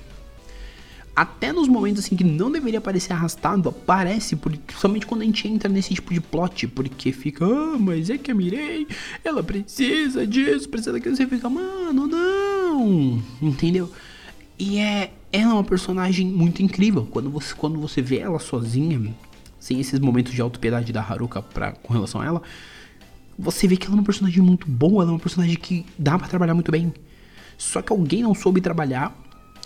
Até 1.16 1.54
nos 1.54 1.70
momentos 1.70 2.04
assim 2.04 2.16
que 2.16 2.26
não 2.26 2.52
deveria 2.52 2.82
parecer 2.82 3.14
arrastado, 3.14 3.70
aparece, 3.70 4.38
somente 4.78 5.06
quando 5.06 5.22
a 5.22 5.26
gente 5.26 5.48
entra 5.48 5.70
nesse 5.70 5.94
tipo 5.94 6.14
de 6.14 6.20
plot, 6.20 6.68
porque 6.68 7.14
fica, 7.14 7.46
ah, 7.46 7.78
mas 7.80 8.10
é 8.10 8.18
que 8.18 8.32
a 8.32 8.36
Mirei, 8.36 8.86
ela 9.24 9.42
precisa 9.42 10.28
disso, 10.28 10.68
precisa 10.68 10.92
daquilo, 10.92 11.16
você 11.16 11.26
fica, 11.26 11.50
mano, 11.50 12.06
não, 12.06 13.24
entendeu? 13.42 13.90
E 14.60 14.78
é, 14.78 15.14
ela 15.32 15.52
é 15.52 15.54
uma 15.54 15.64
personagem 15.64 16.28
muito 16.28 16.62
incrível. 16.62 17.08
Quando 17.10 17.30
você, 17.30 17.54
quando 17.56 17.80
você 17.80 18.02
vê 18.02 18.20
ela 18.20 18.40
sozinha, 18.40 19.14
sem 19.66 19.80
esses 19.80 20.00
momentos 20.00 20.32
de 20.32 20.40
autopiedade 20.42 20.94
da 20.94 21.02
Haruka 21.02 21.42
pra, 21.42 21.72
com 21.72 21.92
relação 21.92 22.22
a 22.22 22.26
ela, 22.26 22.42
você 23.38 23.68
vê 23.68 23.76
que 23.76 23.88
ela 23.88 23.96
é 23.96 23.98
uma 23.98 24.04
personagem 24.04 24.40
muito 24.40 24.70
boa, 24.70 25.02
ela 25.02 25.12
é 25.12 25.14
uma 25.14 25.20
personagem 25.20 25.56
que 25.56 25.84
dá 25.98 26.20
para 26.20 26.28
trabalhar 26.28 26.54
muito 26.54 26.72
bem. 26.72 26.94
Só 27.58 27.82
que 27.82 27.92
alguém 27.92 28.22
não 28.22 28.36
soube 28.36 28.62
trabalhar 28.62 29.20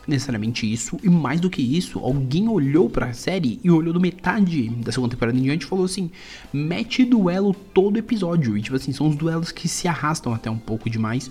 necessariamente 0.08 0.72
isso, 0.72 0.98
e 1.04 1.10
mais 1.10 1.42
do 1.42 1.50
que 1.50 1.62
isso, 1.62 2.00
alguém 2.00 2.48
olhou 2.48 2.90
para 2.90 3.08
a 3.08 3.14
série 3.14 3.60
e 3.62 3.70
olhou 3.70 3.92
do 3.92 4.00
metade 4.00 4.70
da 4.70 4.90
segunda 4.90 5.12
temporada 5.12 5.38
em 5.38 5.42
diante 5.42 5.64
e 5.64 5.68
falou 5.68 5.84
assim: 5.84 6.10
mete 6.54 7.04
duelo 7.04 7.54
todo 7.54 7.98
episódio. 7.98 8.58
E 8.58 8.62
tipo 8.62 8.78
assim, 8.78 8.94
são 8.94 9.10
os 9.10 9.18
duelos 9.18 9.52
que 9.52 9.68
se 9.68 9.86
arrastam 9.86 10.34
até 10.34 10.50
um 10.50 10.58
pouco 10.58 10.90
demais. 10.90 11.30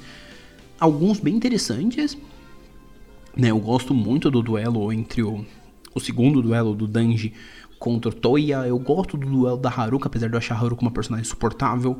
Alguns 0.79 1.21
bem 1.21 1.35
interessantes. 1.35 2.19
Né, 3.35 3.51
eu 3.51 3.59
gosto 3.59 3.95
muito 3.95 4.31
do 4.31 4.43
duelo 4.43 4.93
entre 4.93 5.23
o, 5.23 5.47
o 5.95 6.01
segundo 6.01 6.43
duelo 6.43 6.75
do 6.75 6.87
Danji 6.87 7.33
contra 7.79 8.11
o 8.11 8.15
Toya. 8.15 8.67
Eu 8.67 8.79
gosto 8.79 9.17
do 9.17 9.27
duelo 9.27 9.57
da 9.57 9.71
Haruka, 9.71 10.09
apesar 10.09 10.29
de 10.29 10.35
eu 10.35 10.39
achar 10.39 10.55
a 10.55 10.59
Haruka 10.59 10.83
uma 10.83 10.91
personagem 10.91 11.25
suportável. 11.25 11.99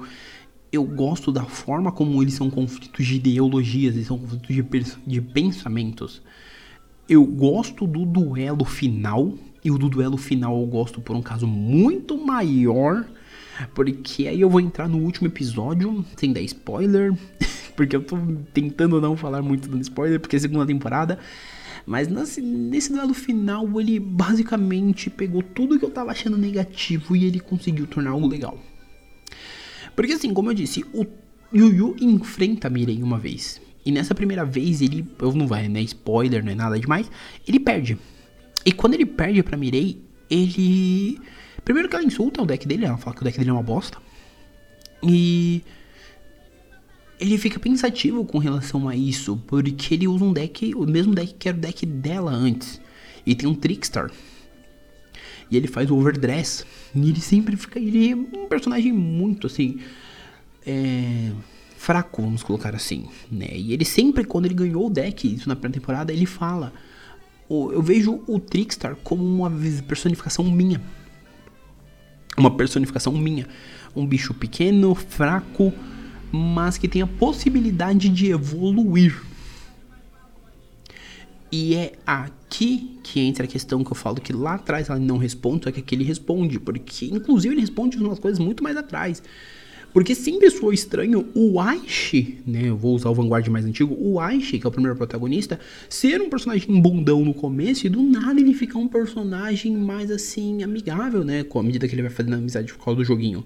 Eu 0.71 0.85
gosto 0.85 1.33
da 1.33 1.45
forma 1.45 1.91
como 1.91 2.23
eles 2.23 2.35
são 2.35 2.51
conflitos 2.51 3.07
de 3.07 3.17
ideologias, 3.17 3.95
eles 3.95 4.07
são 4.07 4.19
conflitos 4.19 4.55
de, 4.55 4.63
de 5.07 5.21
pensamentos. 5.21 6.23
Eu 7.09 7.25
gosto 7.25 7.87
do 7.87 8.05
duelo 8.05 8.65
final. 8.65 9.33
E 9.65 9.71
o 9.71 9.79
do 9.79 9.89
duelo 9.89 10.17
final 10.17 10.61
eu 10.61 10.67
gosto 10.67 11.01
por 11.01 11.17
um 11.17 11.23
caso 11.23 11.47
muito 11.47 12.17
maior. 12.17 13.05
Porque 13.75 14.29
aí 14.29 14.41
eu 14.41 14.49
vou 14.49 14.61
entrar 14.61 14.89
no 14.89 14.99
último 14.99 15.27
episódio, 15.27 16.05
sem 16.17 16.33
dar 16.33 16.41
spoiler. 16.43 17.13
porque 17.75 17.97
eu 17.97 18.03
tô 18.03 18.17
tentando 18.53 19.01
não 19.01 19.17
falar 19.17 19.41
muito 19.41 19.69
do 19.69 19.79
spoiler, 19.81 20.21
porque 20.21 20.37
é 20.37 20.39
segunda 20.39 20.67
temporada. 20.67 21.19
Mas 21.89 22.07
nesse, 22.07 22.43
nesse 22.43 22.93
duelo 22.93 23.15
final, 23.15 23.81
ele 23.81 23.99
basicamente 23.99 25.09
pegou 25.09 25.43
tudo 25.43 25.79
que 25.79 25.85
eu 25.87 25.91
tava 25.91 26.11
achando 26.11 26.37
negativo 26.37 27.17
e 27.17 27.25
ele 27.25 27.41
conseguiu 27.41 27.87
tornar 27.87 28.11
algo 28.11 28.27
legal. 28.27 28.59
Porque 29.97 30.13
assim, 30.13 30.35
como 30.35 30.51
eu 30.51 30.55
disse, 30.55 30.85
o 30.93 31.07
Yu 31.51 31.73
Yu 31.73 31.97
enfrenta 31.99 32.69
Miren 32.69 33.03
uma 33.03 33.19
vez. 33.19 33.59
E 33.87 33.91
nessa 33.91 34.15
primeira 34.15 34.45
vez 34.45 34.83
ele, 34.83 35.09
eu 35.19 35.33
não 35.33 35.47
vai, 35.47 35.67
né, 35.67 35.81
spoiler, 35.81 36.45
não 36.45 36.53
é 36.53 36.55
nada 36.55 36.79
demais, 36.79 37.11
ele 37.47 37.59
perde. 37.59 37.97
E 38.67 38.71
quando 38.71 38.93
ele 38.93 39.07
perde 39.07 39.43
pra 39.43 39.57
Mirei, 39.57 39.99
ele 40.29 41.19
primeiro 41.65 41.89
que 41.89 41.97
ela 41.97 42.05
insulta 42.05 42.43
o 42.43 42.47
deck 42.47 42.69
dele, 42.69 42.85
ela 42.85 42.99
fala 42.99 43.17
que 43.17 43.23
o 43.23 43.25
deck 43.25 43.39
dele 43.39 43.49
é 43.49 43.53
uma 43.55 43.63
bosta. 43.63 43.97
E 45.03 45.65
ele 47.21 47.39
fica 47.39 47.59
pensativo 47.59 48.25
com 48.25 48.39
relação 48.39 48.89
a 48.89 48.95
isso, 48.97 49.37
porque 49.47 49.95
ele 49.95 50.07
usa 50.09 50.25
um 50.25 50.33
deck, 50.33 50.75
o 50.75 50.87
mesmo 50.87 51.15
deck 51.15 51.35
que 51.35 51.49
era 51.49 51.57
o 51.57 51.61
deck 51.61 51.85
dela 51.85 52.31
antes. 52.31 52.81
E 53.27 53.35
tem 53.35 53.49
um 53.49 53.55
Trickstar. 53.55 54.11
E 55.51 55.57
ele 55.57 55.67
faz 55.67 55.91
o 55.91 55.97
overdress. 55.97 56.65
E 56.95 57.09
ele 57.09 57.21
sempre 57.21 57.57
fica. 57.57 57.79
Ele 57.79 58.11
é 58.11 58.15
um 58.15 58.49
personagem 58.49 58.93
muito 58.93 59.47
assim. 59.47 59.79
É 60.67 61.33
fraco, 61.79 62.21
vamos 62.21 62.43
colocar 62.43 62.75
assim, 62.75 63.07
né? 63.31 63.49
E 63.53 63.73
ele 63.73 63.85
sempre, 63.85 64.25
quando 64.25 64.47
ele 64.47 64.55
ganhou 64.55 64.89
o 64.89 64.91
deck, 64.91 65.33
isso 65.33 65.49
na 65.49 65.55
primeira 65.55 65.81
temporada, 65.81 66.13
ele 66.13 66.27
fala: 66.27 66.73
Eu 67.49 67.81
vejo 67.81 68.23
o 68.27 68.39
Trickstar 68.39 68.97
como 68.97 69.25
uma 69.25 69.51
personificação 69.87 70.45
minha. 70.45 70.83
Uma 72.37 72.55
personificação 72.55 73.13
minha. 73.15 73.47
Um 73.97 74.07
bicho 74.07 74.35
pequeno, 74.35 74.95
fraco, 74.95 75.73
mas 76.33 76.79
que 76.79 76.89
tem 76.89 77.03
a 77.03 77.07
possibilidade 77.07 78.09
de 78.09 78.31
evoluir. 78.31 79.23
E 81.51 81.75
é 81.75 81.93
aqui 82.07 82.99
que 83.03 83.21
entra 83.21 83.45
a 83.45 83.49
questão 83.49 83.83
que 83.83 83.91
eu 83.91 83.97
falo 83.97 84.21
que 84.21 84.33
lá 84.33 84.55
atrás 84.55 84.91
ela 84.91 84.99
não 84.99 85.17
responde, 85.17 85.65
só 85.65 85.71
que 85.71 85.81
aqui 85.81 85.95
ele 85.95 86.05
responde, 86.05 86.61
porque 86.61 87.07
inclusive 87.07 87.55
ele 87.55 87.63
responde 87.63 87.97
umas 87.97 88.19
coisas 88.19 88.39
muito 88.39 88.63
mais 88.63 88.77
atrás. 88.77 89.23
Porque 89.93 90.15
sempre 90.15 90.51
soou 90.51 90.73
estranho 90.73 91.27
o 91.35 91.59
Aishi, 91.59 92.39
né? 92.47 92.69
Eu 92.69 92.77
vou 92.77 92.95
usar 92.95 93.09
o 93.09 93.15
Vanguard 93.15 93.49
mais 93.49 93.65
antigo, 93.65 93.97
o 93.99 94.21
Aishi, 94.21 94.59
que 94.59 94.67
é 94.67 94.69
o 94.69 94.71
primeiro 94.71 94.95
protagonista, 94.97 95.59
ser 95.89 96.21
um 96.21 96.29
personagem 96.29 96.81
bundão 96.81 97.25
no 97.25 97.33
começo 97.33 97.87
e 97.87 97.89
do 97.89 98.03
nada 98.03 98.39
ele 98.39 98.53
ficar 98.53 98.79
um 98.79 98.87
personagem 98.87 99.75
mais 99.75 100.11
assim, 100.11 100.63
amigável, 100.63 101.25
né? 101.25 101.43
Com 101.43 101.59
a 101.61 101.63
medida 101.63 101.89
que 101.89 101.95
ele 101.95 102.03
vai 102.03 102.11
fazendo 102.11 102.35
amizade 102.35 102.73
por 102.75 102.85
causa 102.85 102.99
do 102.99 103.05
joguinho. 103.05 103.45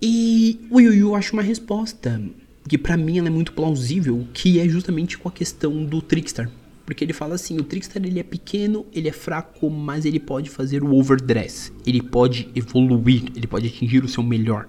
E 0.00 0.60
o 0.70 0.80
Yu 0.80 0.94
Yu 0.94 1.14
acha 1.14 1.32
uma 1.32 1.42
resposta 1.42 2.20
que 2.68 2.76
para 2.76 2.96
mim 2.96 3.18
ela 3.18 3.28
é 3.28 3.30
muito 3.30 3.52
plausível, 3.52 4.26
que 4.32 4.58
é 4.58 4.68
justamente 4.68 5.16
com 5.16 5.28
a 5.28 5.32
questão 5.32 5.84
do 5.84 6.02
Trickstar. 6.02 6.50
Porque 6.84 7.04
ele 7.04 7.12
fala 7.12 7.34
assim, 7.34 7.58
o 7.58 7.64
Trickstar 7.64 8.04
ele 8.04 8.20
é 8.20 8.22
pequeno, 8.22 8.86
ele 8.92 9.08
é 9.08 9.12
fraco, 9.12 9.68
mas 9.68 10.04
ele 10.04 10.20
pode 10.20 10.50
fazer 10.50 10.84
o 10.84 10.94
overdress. 10.94 11.72
Ele 11.84 12.00
pode 12.00 12.48
evoluir, 12.54 13.24
ele 13.34 13.46
pode 13.46 13.66
atingir 13.66 14.04
o 14.04 14.08
seu 14.08 14.22
melhor. 14.22 14.68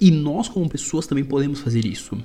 E 0.00 0.10
nós, 0.10 0.48
como 0.48 0.68
pessoas, 0.68 1.06
também 1.06 1.24
podemos 1.24 1.60
fazer 1.60 1.84
isso. 1.84 2.16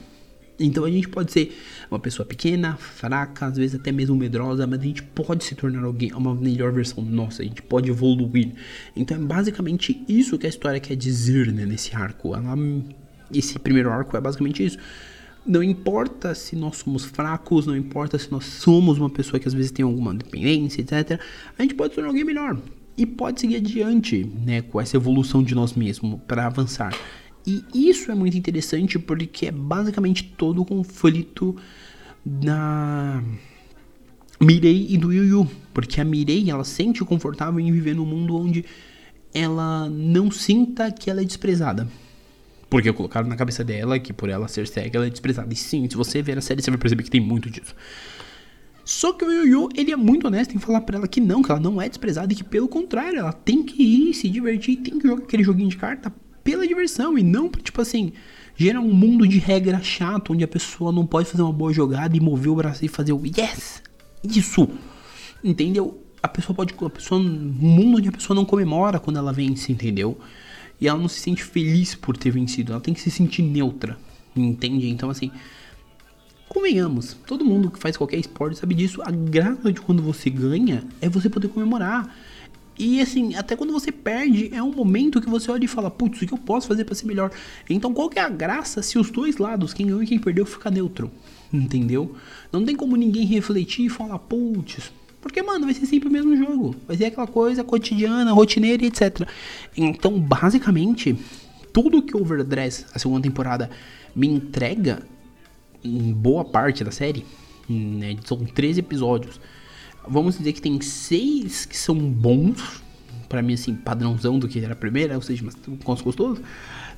Então 0.59 0.85
a 0.85 0.89
gente 0.89 1.07
pode 1.07 1.31
ser 1.31 1.55
uma 1.89 1.99
pessoa 1.99 2.25
pequena, 2.25 2.75
fraca, 2.77 3.45
às 3.45 3.57
vezes 3.57 3.79
até 3.79 3.91
mesmo 3.91 4.15
medrosa, 4.15 4.65
mas 4.65 4.79
a 4.79 4.83
gente 4.83 5.03
pode 5.03 5.43
se 5.43 5.53
tornar 5.55 5.83
alguém, 5.83 6.11
uma 6.13 6.33
melhor 6.33 6.71
versão 6.71 7.03
nossa, 7.03 7.43
a 7.43 7.45
gente 7.45 7.61
pode 7.61 7.89
evoluir. 7.89 8.53
Então 8.95 9.17
é 9.17 9.19
basicamente 9.19 10.03
isso 10.07 10.37
que 10.37 10.45
a 10.45 10.49
história 10.49 10.79
quer 10.79 10.95
dizer 10.95 11.51
né, 11.51 11.65
nesse 11.65 11.95
arco. 11.95 12.35
Ela, 12.35 12.55
esse 13.33 13.59
primeiro 13.59 13.91
arco 13.91 14.17
é 14.17 14.21
basicamente 14.21 14.65
isso. 14.65 14.77
Não 15.45 15.63
importa 15.63 16.35
se 16.35 16.55
nós 16.55 16.77
somos 16.77 17.05
fracos, 17.05 17.65
não 17.65 17.77
importa 17.77 18.17
se 18.17 18.29
nós 18.31 18.43
somos 18.43 18.97
uma 18.97 19.09
pessoa 19.09 19.39
que 19.39 19.47
às 19.47 19.53
vezes 19.53 19.71
tem 19.71 19.85
alguma 19.85 20.13
dependência, 20.13 20.81
etc. 20.81 21.21
A 21.57 21.61
gente 21.61 21.73
pode 21.75 21.91
se 21.91 21.95
tornar 21.95 22.09
alguém 22.09 22.25
melhor 22.25 22.57
e 22.97 23.05
pode 23.05 23.39
seguir 23.39 23.57
adiante, 23.57 24.29
né, 24.43 24.61
com 24.63 24.81
essa 24.81 24.97
evolução 24.97 25.43
de 25.43 25.53
nós 25.53 25.73
mesmos 25.73 26.19
para 26.27 26.47
avançar. 26.47 26.93
E 27.47 27.63
isso 27.73 28.11
é 28.11 28.15
muito 28.15 28.37
interessante 28.37 28.99
porque 28.99 29.45
é 29.45 29.51
basicamente 29.51 30.21
todo 30.37 30.61
o 30.61 30.65
conflito 30.65 31.55
da 32.25 33.23
Mirei 34.37 34.87
e 34.89 34.97
do 34.97 35.13
Yu 35.13 35.23
Yu. 35.23 35.51
Porque 35.73 36.01
a 36.01 36.03
Mirei, 36.03 36.51
ela 36.51 36.65
sente 36.65 37.05
confortável 37.05 37.57
em 37.57 37.71
viver 37.71 37.95
num 37.95 38.05
mundo 38.05 38.35
onde 38.35 38.65
ela 39.33 39.87
não 39.87 40.29
sinta 40.29 40.91
que 40.91 41.09
ela 41.09 41.21
é 41.21 41.23
desprezada. 41.23 41.87
Porque 42.69 42.91
colocaram 42.91 43.29
na 43.29 43.37
cabeça 43.37 43.63
dela 43.63 43.97
que 43.97 44.11
por 44.11 44.27
ela 44.27 44.49
ser 44.49 44.67
cega, 44.67 44.97
ela 44.97 45.07
é 45.07 45.09
desprezada. 45.09 45.53
E 45.53 45.55
sim, 45.55 45.89
se 45.89 45.95
você 45.95 46.21
ver 46.21 46.37
a 46.37 46.41
série, 46.41 46.61
você 46.61 46.69
vai 46.69 46.77
perceber 46.77 47.03
que 47.03 47.11
tem 47.11 47.21
muito 47.21 47.49
disso. 47.49 47.73
Só 48.83 49.13
que 49.13 49.23
o 49.23 49.45
Yu 49.45 49.69
ele 49.73 49.93
é 49.93 49.95
muito 49.95 50.27
honesto 50.27 50.53
em 50.53 50.59
falar 50.59 50.81
para 50.81 50.97
ela 50.97 51.07
que 51.07 51.21
não, 51.21 51.41
que 51.41 51.49
ela 51.49 51.61
não 51.61 51.81
é 51.81 51.87
desprezada 51.87 52.33
e 52.33 52.35
que 52.35 52.43
pelo 52.43 52.67
contrário, 52.67 53.19
ela 53.19 53.31
tem 53.31 53.63
que 53.63 53.81
ir, 53.81 54.13
se 54.13 54.27
divertir, 54.27 54.77
tem 54.77 54.99
que 54.99 55.07
jogar 55.07 55.23
aquele 55.23 55.43
joguinho 55.43 55.69
de 55.69 55.77
carta 55.77 56.13
pela 56.47 56.65
diversão 56.65 57.17
e 57.17 57.23
não, 57.23 57.49
tipo 57.49 57.81
assim, 57.81 58.13
gera 58.55 58.79
um 58.79 58.93
mundo 58.93 59.27
de 59.27 59.37
regra 59.37 59.83
chato 59.83 60.31
onde 60.31 60.45
a 60.45 60.47
pessoa 60.47 60.93
não 60.93 61.05
pode 61.05 61.29
fazer 61.29 61.41
uma 61.41 61.51
boa 61.51 61.73
jogada 61.73 62.15
e 62.15 62.21
mover 62.21 62.49
o 62.49 62.55
braço 62.55 62.85
e 62.85 62.87
fazer 62.87 63.11
o 63.11 63.21
yes, 63.25 63.83
isso, 64.23 64.65
entendeu? 65.43 66.01
A 66.23 66.27
pessoa 66.29 66.55
pode, 66.55 66.73
a 66.73 66.89
pessoa, 66.89 67.19
um 67.19 67.25
mundo 67.25 67.97
onde 67.97 68.07
a 68.07 68.13
pessoa 68.13 68.33
não 68.33 68.45
comemora 68.45 68.97
quando 68.97 69.17
ela 69.17 69.33
vence, 69.33 69.73
entendeu? 69.73 70.17
E 70.79 70.87
ela 70.87 70.97
não 70.97 71.09
se 71.09 71.19
sente 71.19 71.43
feliz 71.43 71.95
por 71.95 72.15
ter 72.15 72.31
vencido, 72.31 72.71
ela 72.71 72.79
tem 72.79 72.93
que 72.93 73.01
se 73.01 73.11
sentir 73.11 73.41
neutra, 73.41 73.97
entende? 74.33 74.87
Então 74.87 75.09
assim, 75.09 75.29
convenhamos, 76.47 77.17
todo 77.27 77.43
mundo 77.43 77.69
que 77.69 77.77
faz 77.77 77.97
qualquer 77.97 78.19
esporte 78.19 78.57
sabe 78.57 78.73
disso. 78.73 79.01
A 79.01 79.11
graça 79.11 79.69
de 79.69 79.81
quando 79.81 80.01
você 80.01 80.29
ganha 80.29 80.81
é 81.01 81.09
você 81.09 81.29
poder 81.29 81.49
comemorar. 81.49 82.09
E 82.77 83.01
assim, 83.01 83.35
até 83.35 83.55
quando 83.55 83.73
você 83.73 83.91
perde, 83.91 84.53
é 84.53 84.61
um 84.61 84.71
momento 84.71 85.19
que 85.19 85.29
você 85.29 85.49
olha 85.49 85.65
e 85.65 85.67
fala, 85.67 85.89
putz, 85.89 86.21
o 86.21 86.27
que 86.27 86.33
eu 86.33 86.37
posso 86.37 86.67
fazer 86.67 86.83
para 86.83 86.93
ser 86.93 87.07
melhor? 87.07 87.31
Então 87.69 87.93
qual 87.93 88.09
que 88.09 88.19
é 88.19 88.21
a 88.21 88.29
graça 88.29 88.81
se 88.83 88.99
os 88.99 89.09
dois 89.09 89.37
lados, 89.37 89.73
quem 89.73 89.87
ganhou 89.87 90.03
e 90.03 90.07
quem 90.07 90.19
perdeu, 90.19 90.45
fica 90.45 90.69
neutro? 90.69 91.11
Entendeu? 91.51 92.15
Não 92.51 92.63
tem 92.63 92.75
como 92.75 92.95
ninguém 92.95 93.25
refletir 93.25 93.85
e 93.85 93.89
falar, 93.89 94.19
putz, 94.19 94.91
porque, 95.21 95.41
mano, 95.41 95.65
vai 95.65 95.73
ser 95.73 95.85
sempre 95.85 96.07
o 96.07 96.11
mesmo 96.11 96.35
jogo. 96.37 96.75
Vai 96.87 96.95
ser 96.95 97.05
aquela 97.05 97.27
coisa 97.27 97.63
cotidiana, 97.63 98.31
rotineira 98.31 98.85
etc. 98.85 99.27
Então, 99.75 100.19
basicamente, 100.19 101.17
tudo 101.73 102.01
que 102.01 102.15
Overdress, 102.15 102.85
a 102.93 102.99
segunda 102.99 103.23
temporada, 103.23 103.69
me 104.15 104.27
entrega, 104.27 105.03
em 105.83 106.13
boa 106.13 106.45
parte 106.45 106.83
da 106.83 106.91
série, 106.91 107.25
né, 107.69 108.15
são 108.23 108.37
13 108.37 108.79
episódios, 108.79 109.39
Vamos 110.09 110.37
dizer 110.37 110.53
que 110.53 110.61
tem 110.61 110.79
seis 110.81 111.65
que 111.65 111.77
são 111.77 111.95
bons. 111.95 112.81
para 113.27 113.41
mim, 113.41 113.53
assim, 113.53 113.75
padrãozão 113.75 114.39
do 114.39 114.47
que 114.47 114.59
era 114.59 114.73
a 114.73 114.75
primeira, 114.75 115.15
ou 115.15 115.21
seja, 115.21 115.43
mas 115.43 115.55
gosto 115.83 116.03
gostoso. 116.03 116.41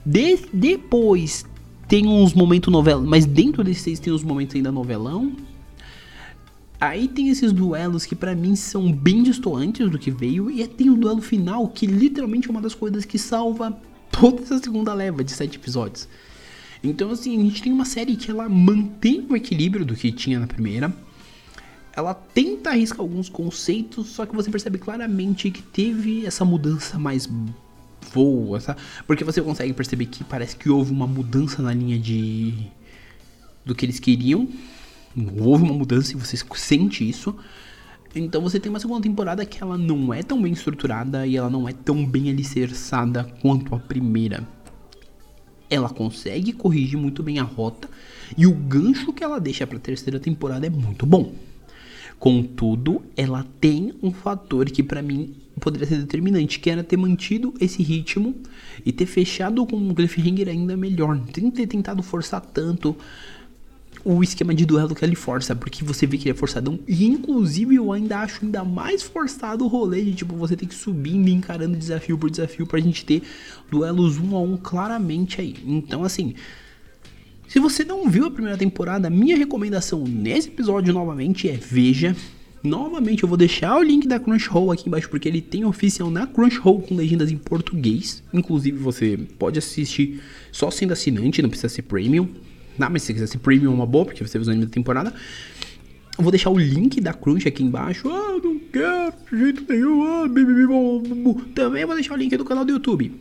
De, 0.06 0.38
depois 0.54 1.46
tem 1.88 2.06
uns 2.06 2.34
momentos 2.34 2.72
novela, 2.72 3.02
mas 3.02 3.26
dentro 3.26 3.64
desses 3.64 3.82
seis 3.82 4.00
tem 4.00 4.14
uns 4.14 4.24
momentos 4.24 4.56
ainda 4.56 4.72
novelão. 4.72 5.36
Aí 6.80 7.08
tem 7.08 7.30
esses 7.30 7.52
duelos 7.52 8.06
que 8.06 8.16
para 8.16 8.34
mim 8.36 8.56
são 8.56 8.92
bem 8.92 9.22
distantes 9.24 9.90
do 9.90 10.00
que 10.00 10.12
veio. 10.12 10.50
E 10.50 10.66
tem 10.68 10.90
o 10.90 10.96
duelo 10.96 11.22
final, 11.22 11.68
que 11.68 11.86
literalmente 11.86 12.48
é 12.48 12.52
uma 12.52 12.62
das 12.62 12.74
coisas 12.74 13.04
que 13.04 13.18
salva 13.18 13.78
toda 14.12 14.42
essa 14.42 14.60
segunda 14.60 14.94
leva 14.94 15.24
de 15.24 15.32
sete 15.32 15.58
episódios. 15.58 16.08
Então, 16.82 17.12
assim, 17.12 17.38
a 17.38 17.44
gente 17.44 17.62
tem 17.62 17.74
uma 17.74 17.84
série 17.84 18.16
que 18.16 18.32
ela 18.32 18.48
mantém 18.48 19.26
o 19.30 19.36
equilíbrio 19.36 19.84
do 19.84 19.96
que 19.96 20.12
tinha 20.12 20.40
na 20.40 20.48
primeira 20.48 20.96
ela 22.00 22.14
tenta 22.14 22.72
arriscar 22.72 23.02
alguns 23.02 23.30
conceitos, 23.30 24.08
só 24.08 24.26
que 24.26 24.36
você 24.36 24.50
percebe 24.50 24.78
claramente 24.78 25.52
que 25.52 25.62
teve 25.62 26.26
essa 26.26 26.44
mudança 26.44 26.98
mais 26.98 27.30
voa, 28.12 28.60
sabe? 28.60 28.80
Porque 29.06 29.24
você 29.24 29.42
consegue 29.42 29.74
perceber 29.74 30.06
que 30.06 30.24
parece 30.24 30.56
que 30.56 30.70
houve 30.70 30.92
uma 30.92 31.08
mudança 31.08 31.62
na 31.62 31.74
linha 31.74 32.00
de 32.00 32.54
do 33.66 33.76
que 33.76 33.86
eles 33.86 34.00
queriam. 34.00 34.48
Houve 35.40 35.64
uma 35.64 35.74
mudança 35.74 36.14
e 36.14 36.16
você 36.16 36.38
sente 36.56 37.08
isso. 37.08 37.36
Então 38.16 38.42
você 38.42 38.60
tem 38.60 38.70
uma 38.70 38.80
segunda 38.80 39.02
temporada 39.02 39.46
que 39.46 39.62
ela 39.62 39.78
não 39.78 40.14
é 40.14 40.24
tão 40.24 40.42
bem 40.42 40.54
estruturada 40.54 41.28
e 41.28 41.38
ela 41.38 41.50
não 41.50 41.70
é 41.70 41.74
tão 41.74 42.04
bem 42.06 42.30
alicerçada 42.30 43.24
quanto 43.42 43.76
a 43.76 43.80
primeira. 43.80 44.48
Ela 45.70 45.90
consegue 45.90 46.52
corrigir 46.52 46.98
muito 46.98 47.22
bem 47.22 47.38
a 47.38 47.44
rota 47.44 47.88
e 48.36 48.48
o 48.48 48.54
gancho 48.54 49.14
que 49.14 49.24
ela 49.24 49.40
deixa 49.40 49.68
para 49.68 49.78
a 49.78 49.82
terceira 49.82 50.20
temporada 50.20 50.66
é 50.66 50.70
muito 50.70 51.06
bom. 51.06 51.32
Contudo, 52.20 53.02
ela 53.16 53.46
tem 53.62 53.94
um 54.04 54.12
fator 54.12 54.66
que 54.66 54.84
para 54.84 55.02
mim 55.02 55.36
poderia 55.60 55.88
ser 55.88 55.98
determinante, 55.98 56.60
que 56.60 56.70
era 56.70 56.84
ter 56.84 56.98
mantido 56.98 57.54
esse 57.60 57.82
ritmo 57.82 58.36
e 58.86 58.92
ter 58.92 59.06
fechado 59.06 59.66
com 59.66 59.78
um 59.78 59.94
cliffhanger 59.94 60.50
ainda 60.50 60.76
melhor, 60.76 61.20
sem 61.34 61.50
ter 61.50 61.68
tentado 61.68 62.04
forçar 62.04 62.42
tanto 62.42 62.96
o 64.04 64.24
esquema 64.24 64.54
de 64.54 64.66
duelo 64.66 64.96
que 64.96 65.04
ele 65.04 65.16
força, 65.16 65.56
porque 65.56 65.84
você 65.84 66.08
vê 66.08 66.18
que 66.18 66.30
ele 66.30 66.36
é 66.36 66.40
forçadão. 66.40 66.80
E 66.88 67.06
inclusive 67.06 67.76
eu 67.76 67.92
ainda 67.92 68.20
acho 68.20 68.44
ainda 68.44 68.64
mais 68.64 69.04
forçado 69.04 69.66
o 69.66 69.68
rolê 69.68 70.04
de 70.04 70.14
tipo 70.14 70.36
você 70.36 70.56
tem 70.56 70.68
que 70.68 70.76
subir 70.76 71.16
e 71.16 71.32
encarando 71.32 71.78
desafio 71.78 72.18
por 72.18 72.30
desafio 72.30 72.66
pra 72.66 72.80
gente 72.80 73.06
ter 73.06 73.24
duelos 73.70 74.18
um 74.18 74.36
a 74.36 74.42
um 74.42 74.56
claramente 74.58 75.42
aí. 75.42 75.56
Então 75.66 76.04
assim, 76.04 76.34
se 77.50 77.60
você 77.60 77.84
não 77.84 78.08
viu 78.08 78.26
a 78.26 78.32
primeira 78.32 78.56
temporada, 78.56 79.10
minha 79.10 79.36
recomendação 79.36 80.04
nesse 80.04 80.50
episódio 80.50 80.94
novamente 80.94 81.50
é 81.50 81.54
veja. 81.54 82.16
Novamente 82.64 83.24
eu 83.24 83.30
vou 83.30 83.36
deixar 83.36 83.76
o 83.76 83.82
link 83.82 84.08
da 84.08 84.20
Crunchyroll 84.20 84.72
aqui 84.72 84.88
embaixo 84.88 85.10
porque 85.10 85.28
ele 85.28 85.42
tem 85.42 85.66
oficial 85.66 86.12
na 86.12 86.28
Crunchyroll 86.28 86.84
com 86.84 86.94
legendas 86.94 87.32
em 87.32 87.38
português. 87.38 88.22
Inclusive 88.32 88.78
você 88.78 89.18
pode 89.40 89.58
assistir 89.58 90.22
só 90.52 90.70
sendo 90.70 90.94
assinante, 90.94 91.42
não 91.42 91.50
precisa 91.50 91.70
ser 91.70 91.82
premium. 91.82 92.30
Não, 92.78 92.88
mas 92.88 93.02
se 93.02 93.14
quiser 93.16 93.26
ser 93.26 93.40
premium 93.40 93.72
é 93.72 93.74
uma 93.74 93.86
boa, 93.88 94.06
porque 94.06 94.24
você 94.24 94.38
viu 94.38 94.48
o 94.48 94.52
anime 94.52 94.68
da 94.68 94.72
temporada. 94.72 95.12
Eu 96.20 96.22
vou 96.24 96.30
deixar 96.30 96.52
o 96.52 96.58
link 96.60 97.02
da 97.02 97.14
Crunch 97.14 97.48
aqui 97.48 97.64
embaixo. 97.64 98.08
Ah, 98.10 98.40
não 98.44 98.60
quero 98.60 99.14
de 99.32 99.40
jeito 99.40 99.66
nenhum. 99.68 100.04
Ah, 100.04 100.28
bibibi, 100.28 100.68
Também 101.56 101.84
vou 101.84 101.96
deixar 101.96 102.14
o 102.14 102.18
link 102.18 102.38
do 102.38 102.46
canal 102.46 102.64
do 102.64 102.74
YouTube. 102.74 103.12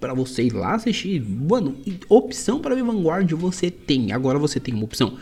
Pra 0.00 0.14
você 0.14 0.44
ir 0.44 0.52
lá 0.52 0.74
assistir. 0.74 1.20
Mano, 1.20 1.76
opção 2.08 2.60
para 2.60 2.74
ver 2.74 2.84
Vanguard 2.84 3.30
você 3.32 3.70
tem. 3.70 4.12
Agora 4.12 4.38
você 4.38 4.60
tem 4.60 4.74
uma 4.74 4.84
opção 4.84 5.16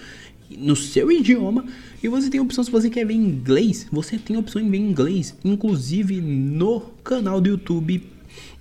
no 0.58 0.76
seu 0.76 1.10
idioma 1.10 1.64
e 2.02 2.08
você 2.08 2.28
tem 2.28 2.40
opção 2.40 2.62
se 2.62 2.70
você 2.70 2.90
quer 2.90 3.06
ver 3.06 3.14
em 3.14 3.24
inglês, 3.24 3.86
você 3.90 4.18
tem 4.18 4.36
opção 4.36 4.60
em 4.60 4.70
ver 4.70 4.76
em 4.78 4.90
inglês, 4.90 5.34
inclusive 5.42 6.20
no 6.20 6.80
canal 7.02 7.40
do 7.40 7.48
YouTube 7.48 8.02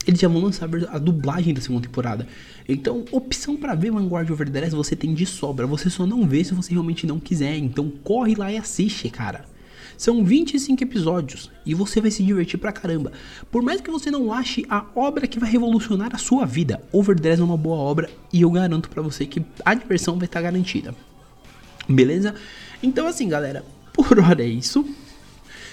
eles 0.05 0.19
já 0.19 0.27
vão 0.27 0.41
lançar 0.41 0.69
a 0.89 0.97
dublagem 0.97 1.53
da 1.53 1.61
segunda 1.61 1.87
temporada. 1.87 2.27
Então, 2.67 3.05
opção 3.11 3.55
para 3.55 3.75
ver 3.75 3.91
Vanguard 3.91 4.29
Over 4.31 4.49
the 4.49 4.59
Rest 4.59 4.73
você 4.73 4.95
tem 4.95 5.13
de 5.13 5.25
sobra. 5.25 5.67
Você 5.67 5.89
só 5.89 6.07
não 6.07 6.27
vê 6.27 6.43
se 6.43 6.53
você 6.53 6.71
realmente 6.71 7.05
não 7.05 7.19
quiser. 7.19 7.55
Então, 7.57 7.91
corre 8.03 8.33
lá 8.33 8.51
e 8.51 8.57
assiste, 8.57 9.09
cara. 9.09 9.45
São 10.01 10.25
25 10.25 10.83
episódios 10.83 11.51
e 11.63 11.75
você 11.75 12.01
vai 12.01 12.09
se 12.09 12.23
divertir 12.23 12.57
pra 12.57 12.71
caramba. 12.71 13.11
Por 13.51 13.61
mais 13.61 13.79
que 13.81 13.91
você 13.91 14.09
não 14.09 14.33
ache 14.33 14.65
a 14.67 14.83
obra 14.95 15.27
que 15.27 15.39
vai 15.39 15.47
revolucionar 15.47 16.09
a 16.15 16.17
sua 16.17 16.43
vida, 16.43 16.81
Overdress 16.91 17.39
é 17.39 17.43
uma 17.43 17.55
boa 17.55 17.77
obra 17.77 18.09
e 18.33 18.41
eu 18.41 18.49
garanto 18.49 18.89
para 18.89 19.03
você 19.03 19.27
que 19.27 19.45
a 19.63 19.75
diversão 19.75 20.17
vai 20.17 20.25
estar 20.25 20.41
garantida. 20.41 20.95
Beleza? 21.87 22.33
Então 22.81 23.05
assim, 23.05 23.29
galera, 23.29 23.63
por 23.93 24.17
hora 24.17 24.41
é 24.41 24.47
isso. 24.47 24.83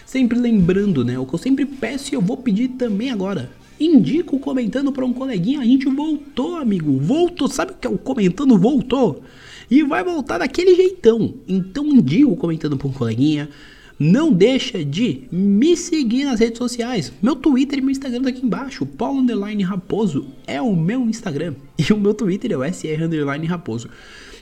Sempre 0.04 0.38
lembrando, 0.38 1.06
né, 1.06 1.18
o 1.18 1.24
que 1.24 1.34
eu 1.34 1.38
sempre 1.38 1.64
peço 1.64 2.12
e 2.12 2.14
eu 2.14 2.20
vou 2.20 2.36
pedir 2.36 2.68
também 2.68 3.10
agora 3.10 3.50
indico 3.80 4.38
comentando 4.38 4.92
para 4.92 5.06
um 5.06 5.12
coleguinha. 5.14 5.60
A 5.60 5.64
gente 5.64 5.88
voltou, 5.88 6.56
amigo. 6.56 6.98
Voltou. 6.98 7.48
Sabe 7.48 7.72
o 7.72 7.76
que 7.76 7.86
é 7.86 7.90
o 7.90 7.96
comentando? 7.96 8.58
Voltou. 8.58 9.22
E 9.70 9.82
vai 9.84 10.02
voltar 10.02 10.36
daquele 10.36 10.74
jeitão. 10.74 11.34
Então 11.46 11.86
indico 11.86 12.36
comentando 12.36 12.76
para 12.76 12.88
um 12.88 12.92
coleguinha. 12.92 13.48
Não 13.98 14.32
deixa 14.32 14.84
de 14.84 15.24
me 15.32 15.76
seguir 15.76 16.24
nas 16.24 16.38
redes 16.38 16.58
sociais. 16.58 17.12
Meu 17.20 17.34
Twitter 17.34 17.78
e 17.78 17.82
meu 17.82 17.90
Instagram 17.90 18.22
tá 18.22 18.28
aqui 18.28 18.46
embaixo. 18.46 18.86
Paulo 18.86 19.20
Underline 19.20 19.62
Raposo 19.62 20.26
é 20.46 20.62
o 20.62 20.74
meu 20.76 21.02
Instagram. 21.02 21.54
E 21.78 21.92
o 21.92 21.98
meu 21.98 22.12
Twitter 22.12 22.52
é 22.52 22.56
o 22.56 22.64
SR 22.64 23.04
Underline 23.04 23.46
Raposo. 23.46 23.88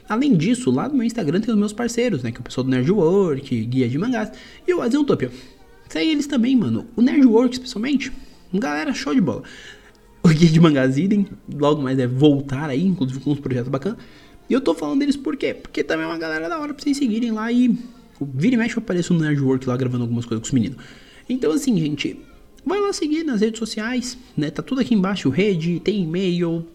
Além 0.08 0.34
disso, 0.34 0.70
lá 0.70 0.88
no 0.88 0.94
meu 0.94 1.04
Instagram 1.04 1.40
tem 1.40 1.52
os 1.52 1.58
meus 1.58 1.72
parceiros, 1.72 2.22
né? 2.22 2.30
Que 2.30 2.38
é 2.38 2.40
o 2.40 2.42
pessoal 2.42 2.64
do 2.64 2.70
Nerdwork, 2.70 3.64
Guia 3.66 3.88
de 3.88 3.98
Mangás 3.98 4.30
e 4.66 4.72
o 4.72 4.80
Azeutopia. 4.80 5.30
Segue 5.88 6.10
eles 6.10 6.26
também, 6.26 6.56
mano. 6.56 6.86
O 6.96 7.02
Nerdwork, 7.02 7.52
especialmente, 7.52 8.10
Galera, 8.52 8.94
show 8.94 9.14
de 9.14 9.20
bola. 9.20 9.42
O 10.22 10.28
Guia 10.28 10.48
de 10.48 10.60
Mangás 10.60 10.96
Idem, 10.96 11.26
logo 11.52 11.82
mais 11.82 11.98
é 11.98 12.06
voltar 12.06 12.70
aí, 12.70 12.84
inclusive 12.84 13.20
com 13.20 13.32
uns 13.32 13.40
projetos 13.40 13.68
bacanas. 13.68 13.98
E 14.48 14.52
eu 14.52 14.60
tô 14.60 14.74
falando 14.74 15.00
deles 15.00 15.16
por 15.16 15.36
quê? 15.36 15.54
Porque 15.54 15.82
também 15.82 16.04
é 16.04 16.08
uma 16.08 16.18
galera 16.18 16.48
da 16.48 16.58
hora 16.58 16.72
pra 16.72 16.82
vocês 16.82 16.96
seguirem 16.96 17.32
lá 17.32 17.50
e 17.50 17.76
vira 18.20 18.54
e 18.54 18.58
mexe 18.58 18.76
eu 18.76 18.82
apareço 18.82 19.12
no 19.14 19.20
Nerdwork 19.20 19.66
lá 19.66 19.76
gravando 19.76 20.04
algumas 20.04 20.24
coisas 20.24 20.40
com 20.40 20.46
os 20.46 20.52
meninos. 20.52 20.78
Então 21.28 21.52
assim, 21.52 21.78
gente, 21.78 22.18
vai 22.64 22.80
lá 22.80 22.92
seguir 22.92 23.24
nas 23.24 23.40
redes 23.40 23.58
sociais, 23.58 24.16
né? 24.36 24.50
Tá 24.50 24.62
tudo 24.62 24.80
aqui 24.80 24.94
embaixo, 24.94 25.28
rede, 25.28 25.80
tem 25.80 26.02
e-mail, 26.02 26.66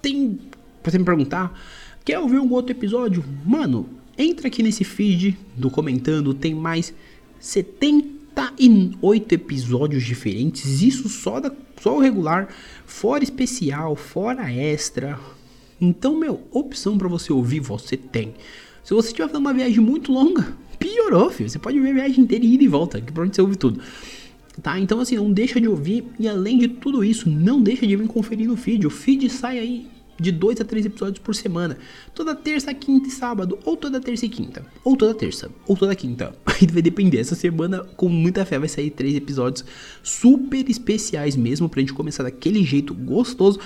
tem 0.00 0.38
pra 0.82 0.90
você 0.90 0.98
me 0.98 1.04
perguntar, 1.04 1.58
quer 2.04 2.18
ouvir 2.18 2.36
algum 2.36 2.54
outro 2.54 2.72
episódio? 2.72 3.24
Mano, 3.44 3.88
entra 4.18 4.48
aqui 4.48 4.62
nesse 4.62 4.84
feed 4.84 5.38
do 5.56 5.70
comentando, 5.70 6.34
tem 6.34 6.54
mais 6.54 6.94
70 7.40 8.24
tá 8.34 8.52
em 8.58 8.92
oito 9.00 9.32
episódios 9.32 10.02
diferentes, 10.02 10.82
isso 10.82 11.08
só, 11.08 11.38
da, 11.38 11.52
só 11.80 11.96
o 11.96 12.00
regular, 12.00 12.48
fora 12.84 13.22
especial, 13.22 13.94
fora 13.94 14.52
extra. 14.52 15.18
Então, 15.80 16.18
meu, 16.18 16.42
opção 16.50 16.98
para 16.98 17.08
você 17.08 17.32
ouvir 17.32 17.60
você 17.60 17.96
tem. 17.96 18.34
Se 18.82 18.92
você 18.92 19.08
estiver 19.08 19.28
fazendo 19.28 19.40
uma 19.40 19.54
viagem 19.54 19.78
muito 19.78 20.12
longa, 20.12 20.56
piorou, 20.78 21.30
filho. 21.30 21.48
Você 21.48 21.58
pode 21.58 21.78
ver 21.80 21.90
a 21.90 21.94
viagem 21.94 22.24
inteira 22.24 22.44
e 22.44 22.54
ir 22.54 22.62
e 22.62 22.68
volta, 22.68 23.00
que 23.00 23.12
pronto 23.12 23.34
você 23.34 23.42
ouve 23.42 23.56
tudo. 23.56 23.80
Tá? 24.62 24.78
Então 24.78 25.00
assim, 25.00 25.16
não 25.16 25.32
deixa 25.32 25.60
de 25.60 25.68
ouvir 25.68 26.04
e 26.18 26.28
além 26.28 26.58
de 26.58 26.68
tudo 26.68 27.04
isso, 27.04 27.28
não 27.28 27.60
deixa 27.60 27.86
de 27.86 27.96
vir 27.96 28.06
conferir 28.06 28.46
no 28.46 28.56
feed. 28.56 28.86
O 28.86 28.90
feed 28.90 29.28
sai 29.28 29.58
aí 29.58 29.94
de 30.18 30.30
dois 30.30 30.60
a 30.60 30.64
três 30.64 30.86
episódios 30.86 31.18
por 31.18 31.34
semana. 31.34 31.76
Toda 32.14 32.34
terça, 32.34 32.72
quinta 32.72 33.08
e 33.08 33.10
sábado. 33.10 33.58
Ou 33.64 33.76
toda 33.76 34.00
terça 34.00 34.26
e 34.26 34.28
quinta. 34.28 34.64
Ou 34.82 34.96
toda 34.96 35.14
terça. 35.14 35.50
Ou 35.66 35.76
toda 35.76 35.94
quinta. 35.94 36.34
Aí 36.46 36.66
vai 36.66 36.82
depender. 36.82 37.18
Essa 37.18 37.34
semana, 37.34 37.80
com 37.96 38.08
muita 38.08 38.44
fé, 38.44 38.58
vai 38.58 38.68
sair 38.68 38.90
três 38.90 39.14
episódios 39.14 39.64
super 40.02 40.68
especiais 40.68 41.36
mesmo. 41.36 41.68
Pra 41.68 41.80
gente 41.80 41.92
começar 41.92 42.22
daquele 42.22 42.62
jeito 42.64 42.94
gostoso. 42.94 43.58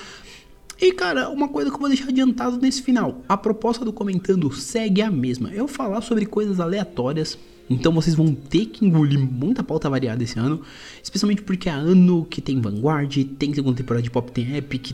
E 0.81 0.93
cara, 0.93 1.29
uma 1.29 1.49
coisa 1.49 1.71
que 1.71 1.77
eu 1.77 1.81
vou 1.81 1.89
deixar 1.89 2.09
adiantado 2.09 2.59
nesse 2.59 2.83
final: 2.83 3.23
a 3.29 3.37
proposta 3.37 3.85
do 3.85 3.93
comentando 3.93 4.53
segue 4.53 5.03
a 5.03 5.11
mesma. 5.11 5.51
Eu 5.51 5.67
falar 5.67 6.01
sobre 6.01 6.25
coisas 6.25 6.61
aleatórias. 6.61 7.37
Então 7.71 7.93
vocês 7.93 8.15
vão 8.15 8.33
ter 8.33 8.67
que 8.67 8.87
engolir 8.87 9.19
muita 9.19 9.63
pauta 9.63 9.91
variada 9.91 10.23
esse 10.23 10.39
ano. 10.39 10.63
Especialmente 11.03 11.43
porque 11.43 11.69
é 11.69 11.73
ano 11.73 12.25
que 12.25 12.41
tem 12.41 12.61
Vanguard, 12.61 13.25
tem 13.39 13.53
segunda 13.53 13.77
temporada 13.77 14.03
de 14.03 14.11
Pop, 14.11 14.31
tem 14.31 14.57
Epic, 14.57 14.93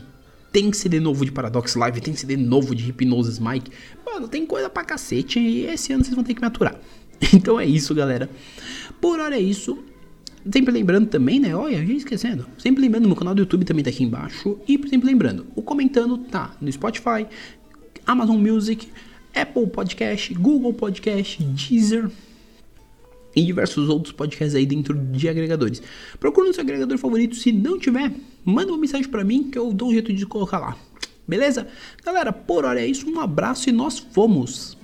tem 0.51 0.73
CD 0.73 0.99
novo 0.99 1.23
de 1.23 1.31
Paradox 1.31 1.75
Live, 1.75 2.01
tem 2.01 2.15
CD 2.15 2.35
novo 2.35 2.75
de 2.75 2.83
Hypnosis 2.83 3.39
Mike. 3.39 3.71
Mano, 4.05 4.27
tem 4.27 4.45
coisa 4.45 4.69
pra 4.69 4.83
cacete 4.83 5.39
e 5.39 5.65
esse 5.67 5.93
ano 5.93 6.03
vocês 6.03 6.15
vão 6.15 6.23
ter 6.23 6.33
que 6.33 6.41
me 6.41 6.47
aturar. 6.47 6.79
Então 7.33 7.57
é 7.59 7.65
isso, 7.65 7.95
galera. 7.95 8.29
Por 8.99 9.19
hora 9.19 9.37
é 9.37 9.39
isso. 9.39 9.77
Sempre 10.51 10.71
lembrando 10.71 11.07
também, 11.07 11.39
né? 11.39 11.55
Olha, 11.55 11.83
já 11.85 11.93
esquecendo. 11.93 12.45
Sempre 12.57 12.81
lembrando, 12.81 13.07
meu 13.07 13.15
canal 13.15 13.33
do 13.33 13.41
YouTube 13.41 13.65
também 13.65 13.83
tá 13.83 13.89
aqui 13.89 14.03
embaixo. 14.03 14.59
E 14.67 14.79
sempre 14.87 15.07
lembrando, 15.07 15.47
o 15.55 15.61
comentando 15.61 16.17
tá 16.17 16.55
no 16.61 16.71
Spotify, 16.71 17.25
Amazon 18.05 18.37
Music, 18.37 18.87
Apple 19.33 19.67
Podcast, 19.67 20.33
Google 20.35 20.73
Podcast, 20.73 21.43
Deezer 21.43 22.09
e 23.35 23.43
diversos 23.43 23.89
outros 23.89 24.13
podcasts 24.13 24.55
aí 24.55 24.65
dentro 24.65 24.93
de 24.93 25.27
agregadores. 25.27 25.81
Procura 26.19 26.47
no 26.47 26.53
seu 26.53 26.63
agregador 26.63 26.97
favorito, 26.97 27.35
se 27.35 27.51
não 27.51 27.77
tiver, 27.77 28.13
manda 28.45 28.71
uma 28.71 28.77
mensagem 28.77 29.09
para 29.09 29.23
mim 29.23 29.49
que 29.49 29.57
eu 29.57 29.73
dou 29.73 29.89
um 29.89 29.93
jeito 29.93 30.13
de 30.13 30.25
colocar 30.25 30.59
lá. 30.59 30.77
Beleza? 31.27 31.67
Galera, 32.03 32.31
por 32.31 32.63
hora 32.65 32.79
é 32.79 32.85
isso, 32.85 33.09
um 33.09 33.19
abraço 33.19 33.67
e 33.67 33.73
nós 33.73 33.97
fomos! 33.97 34.74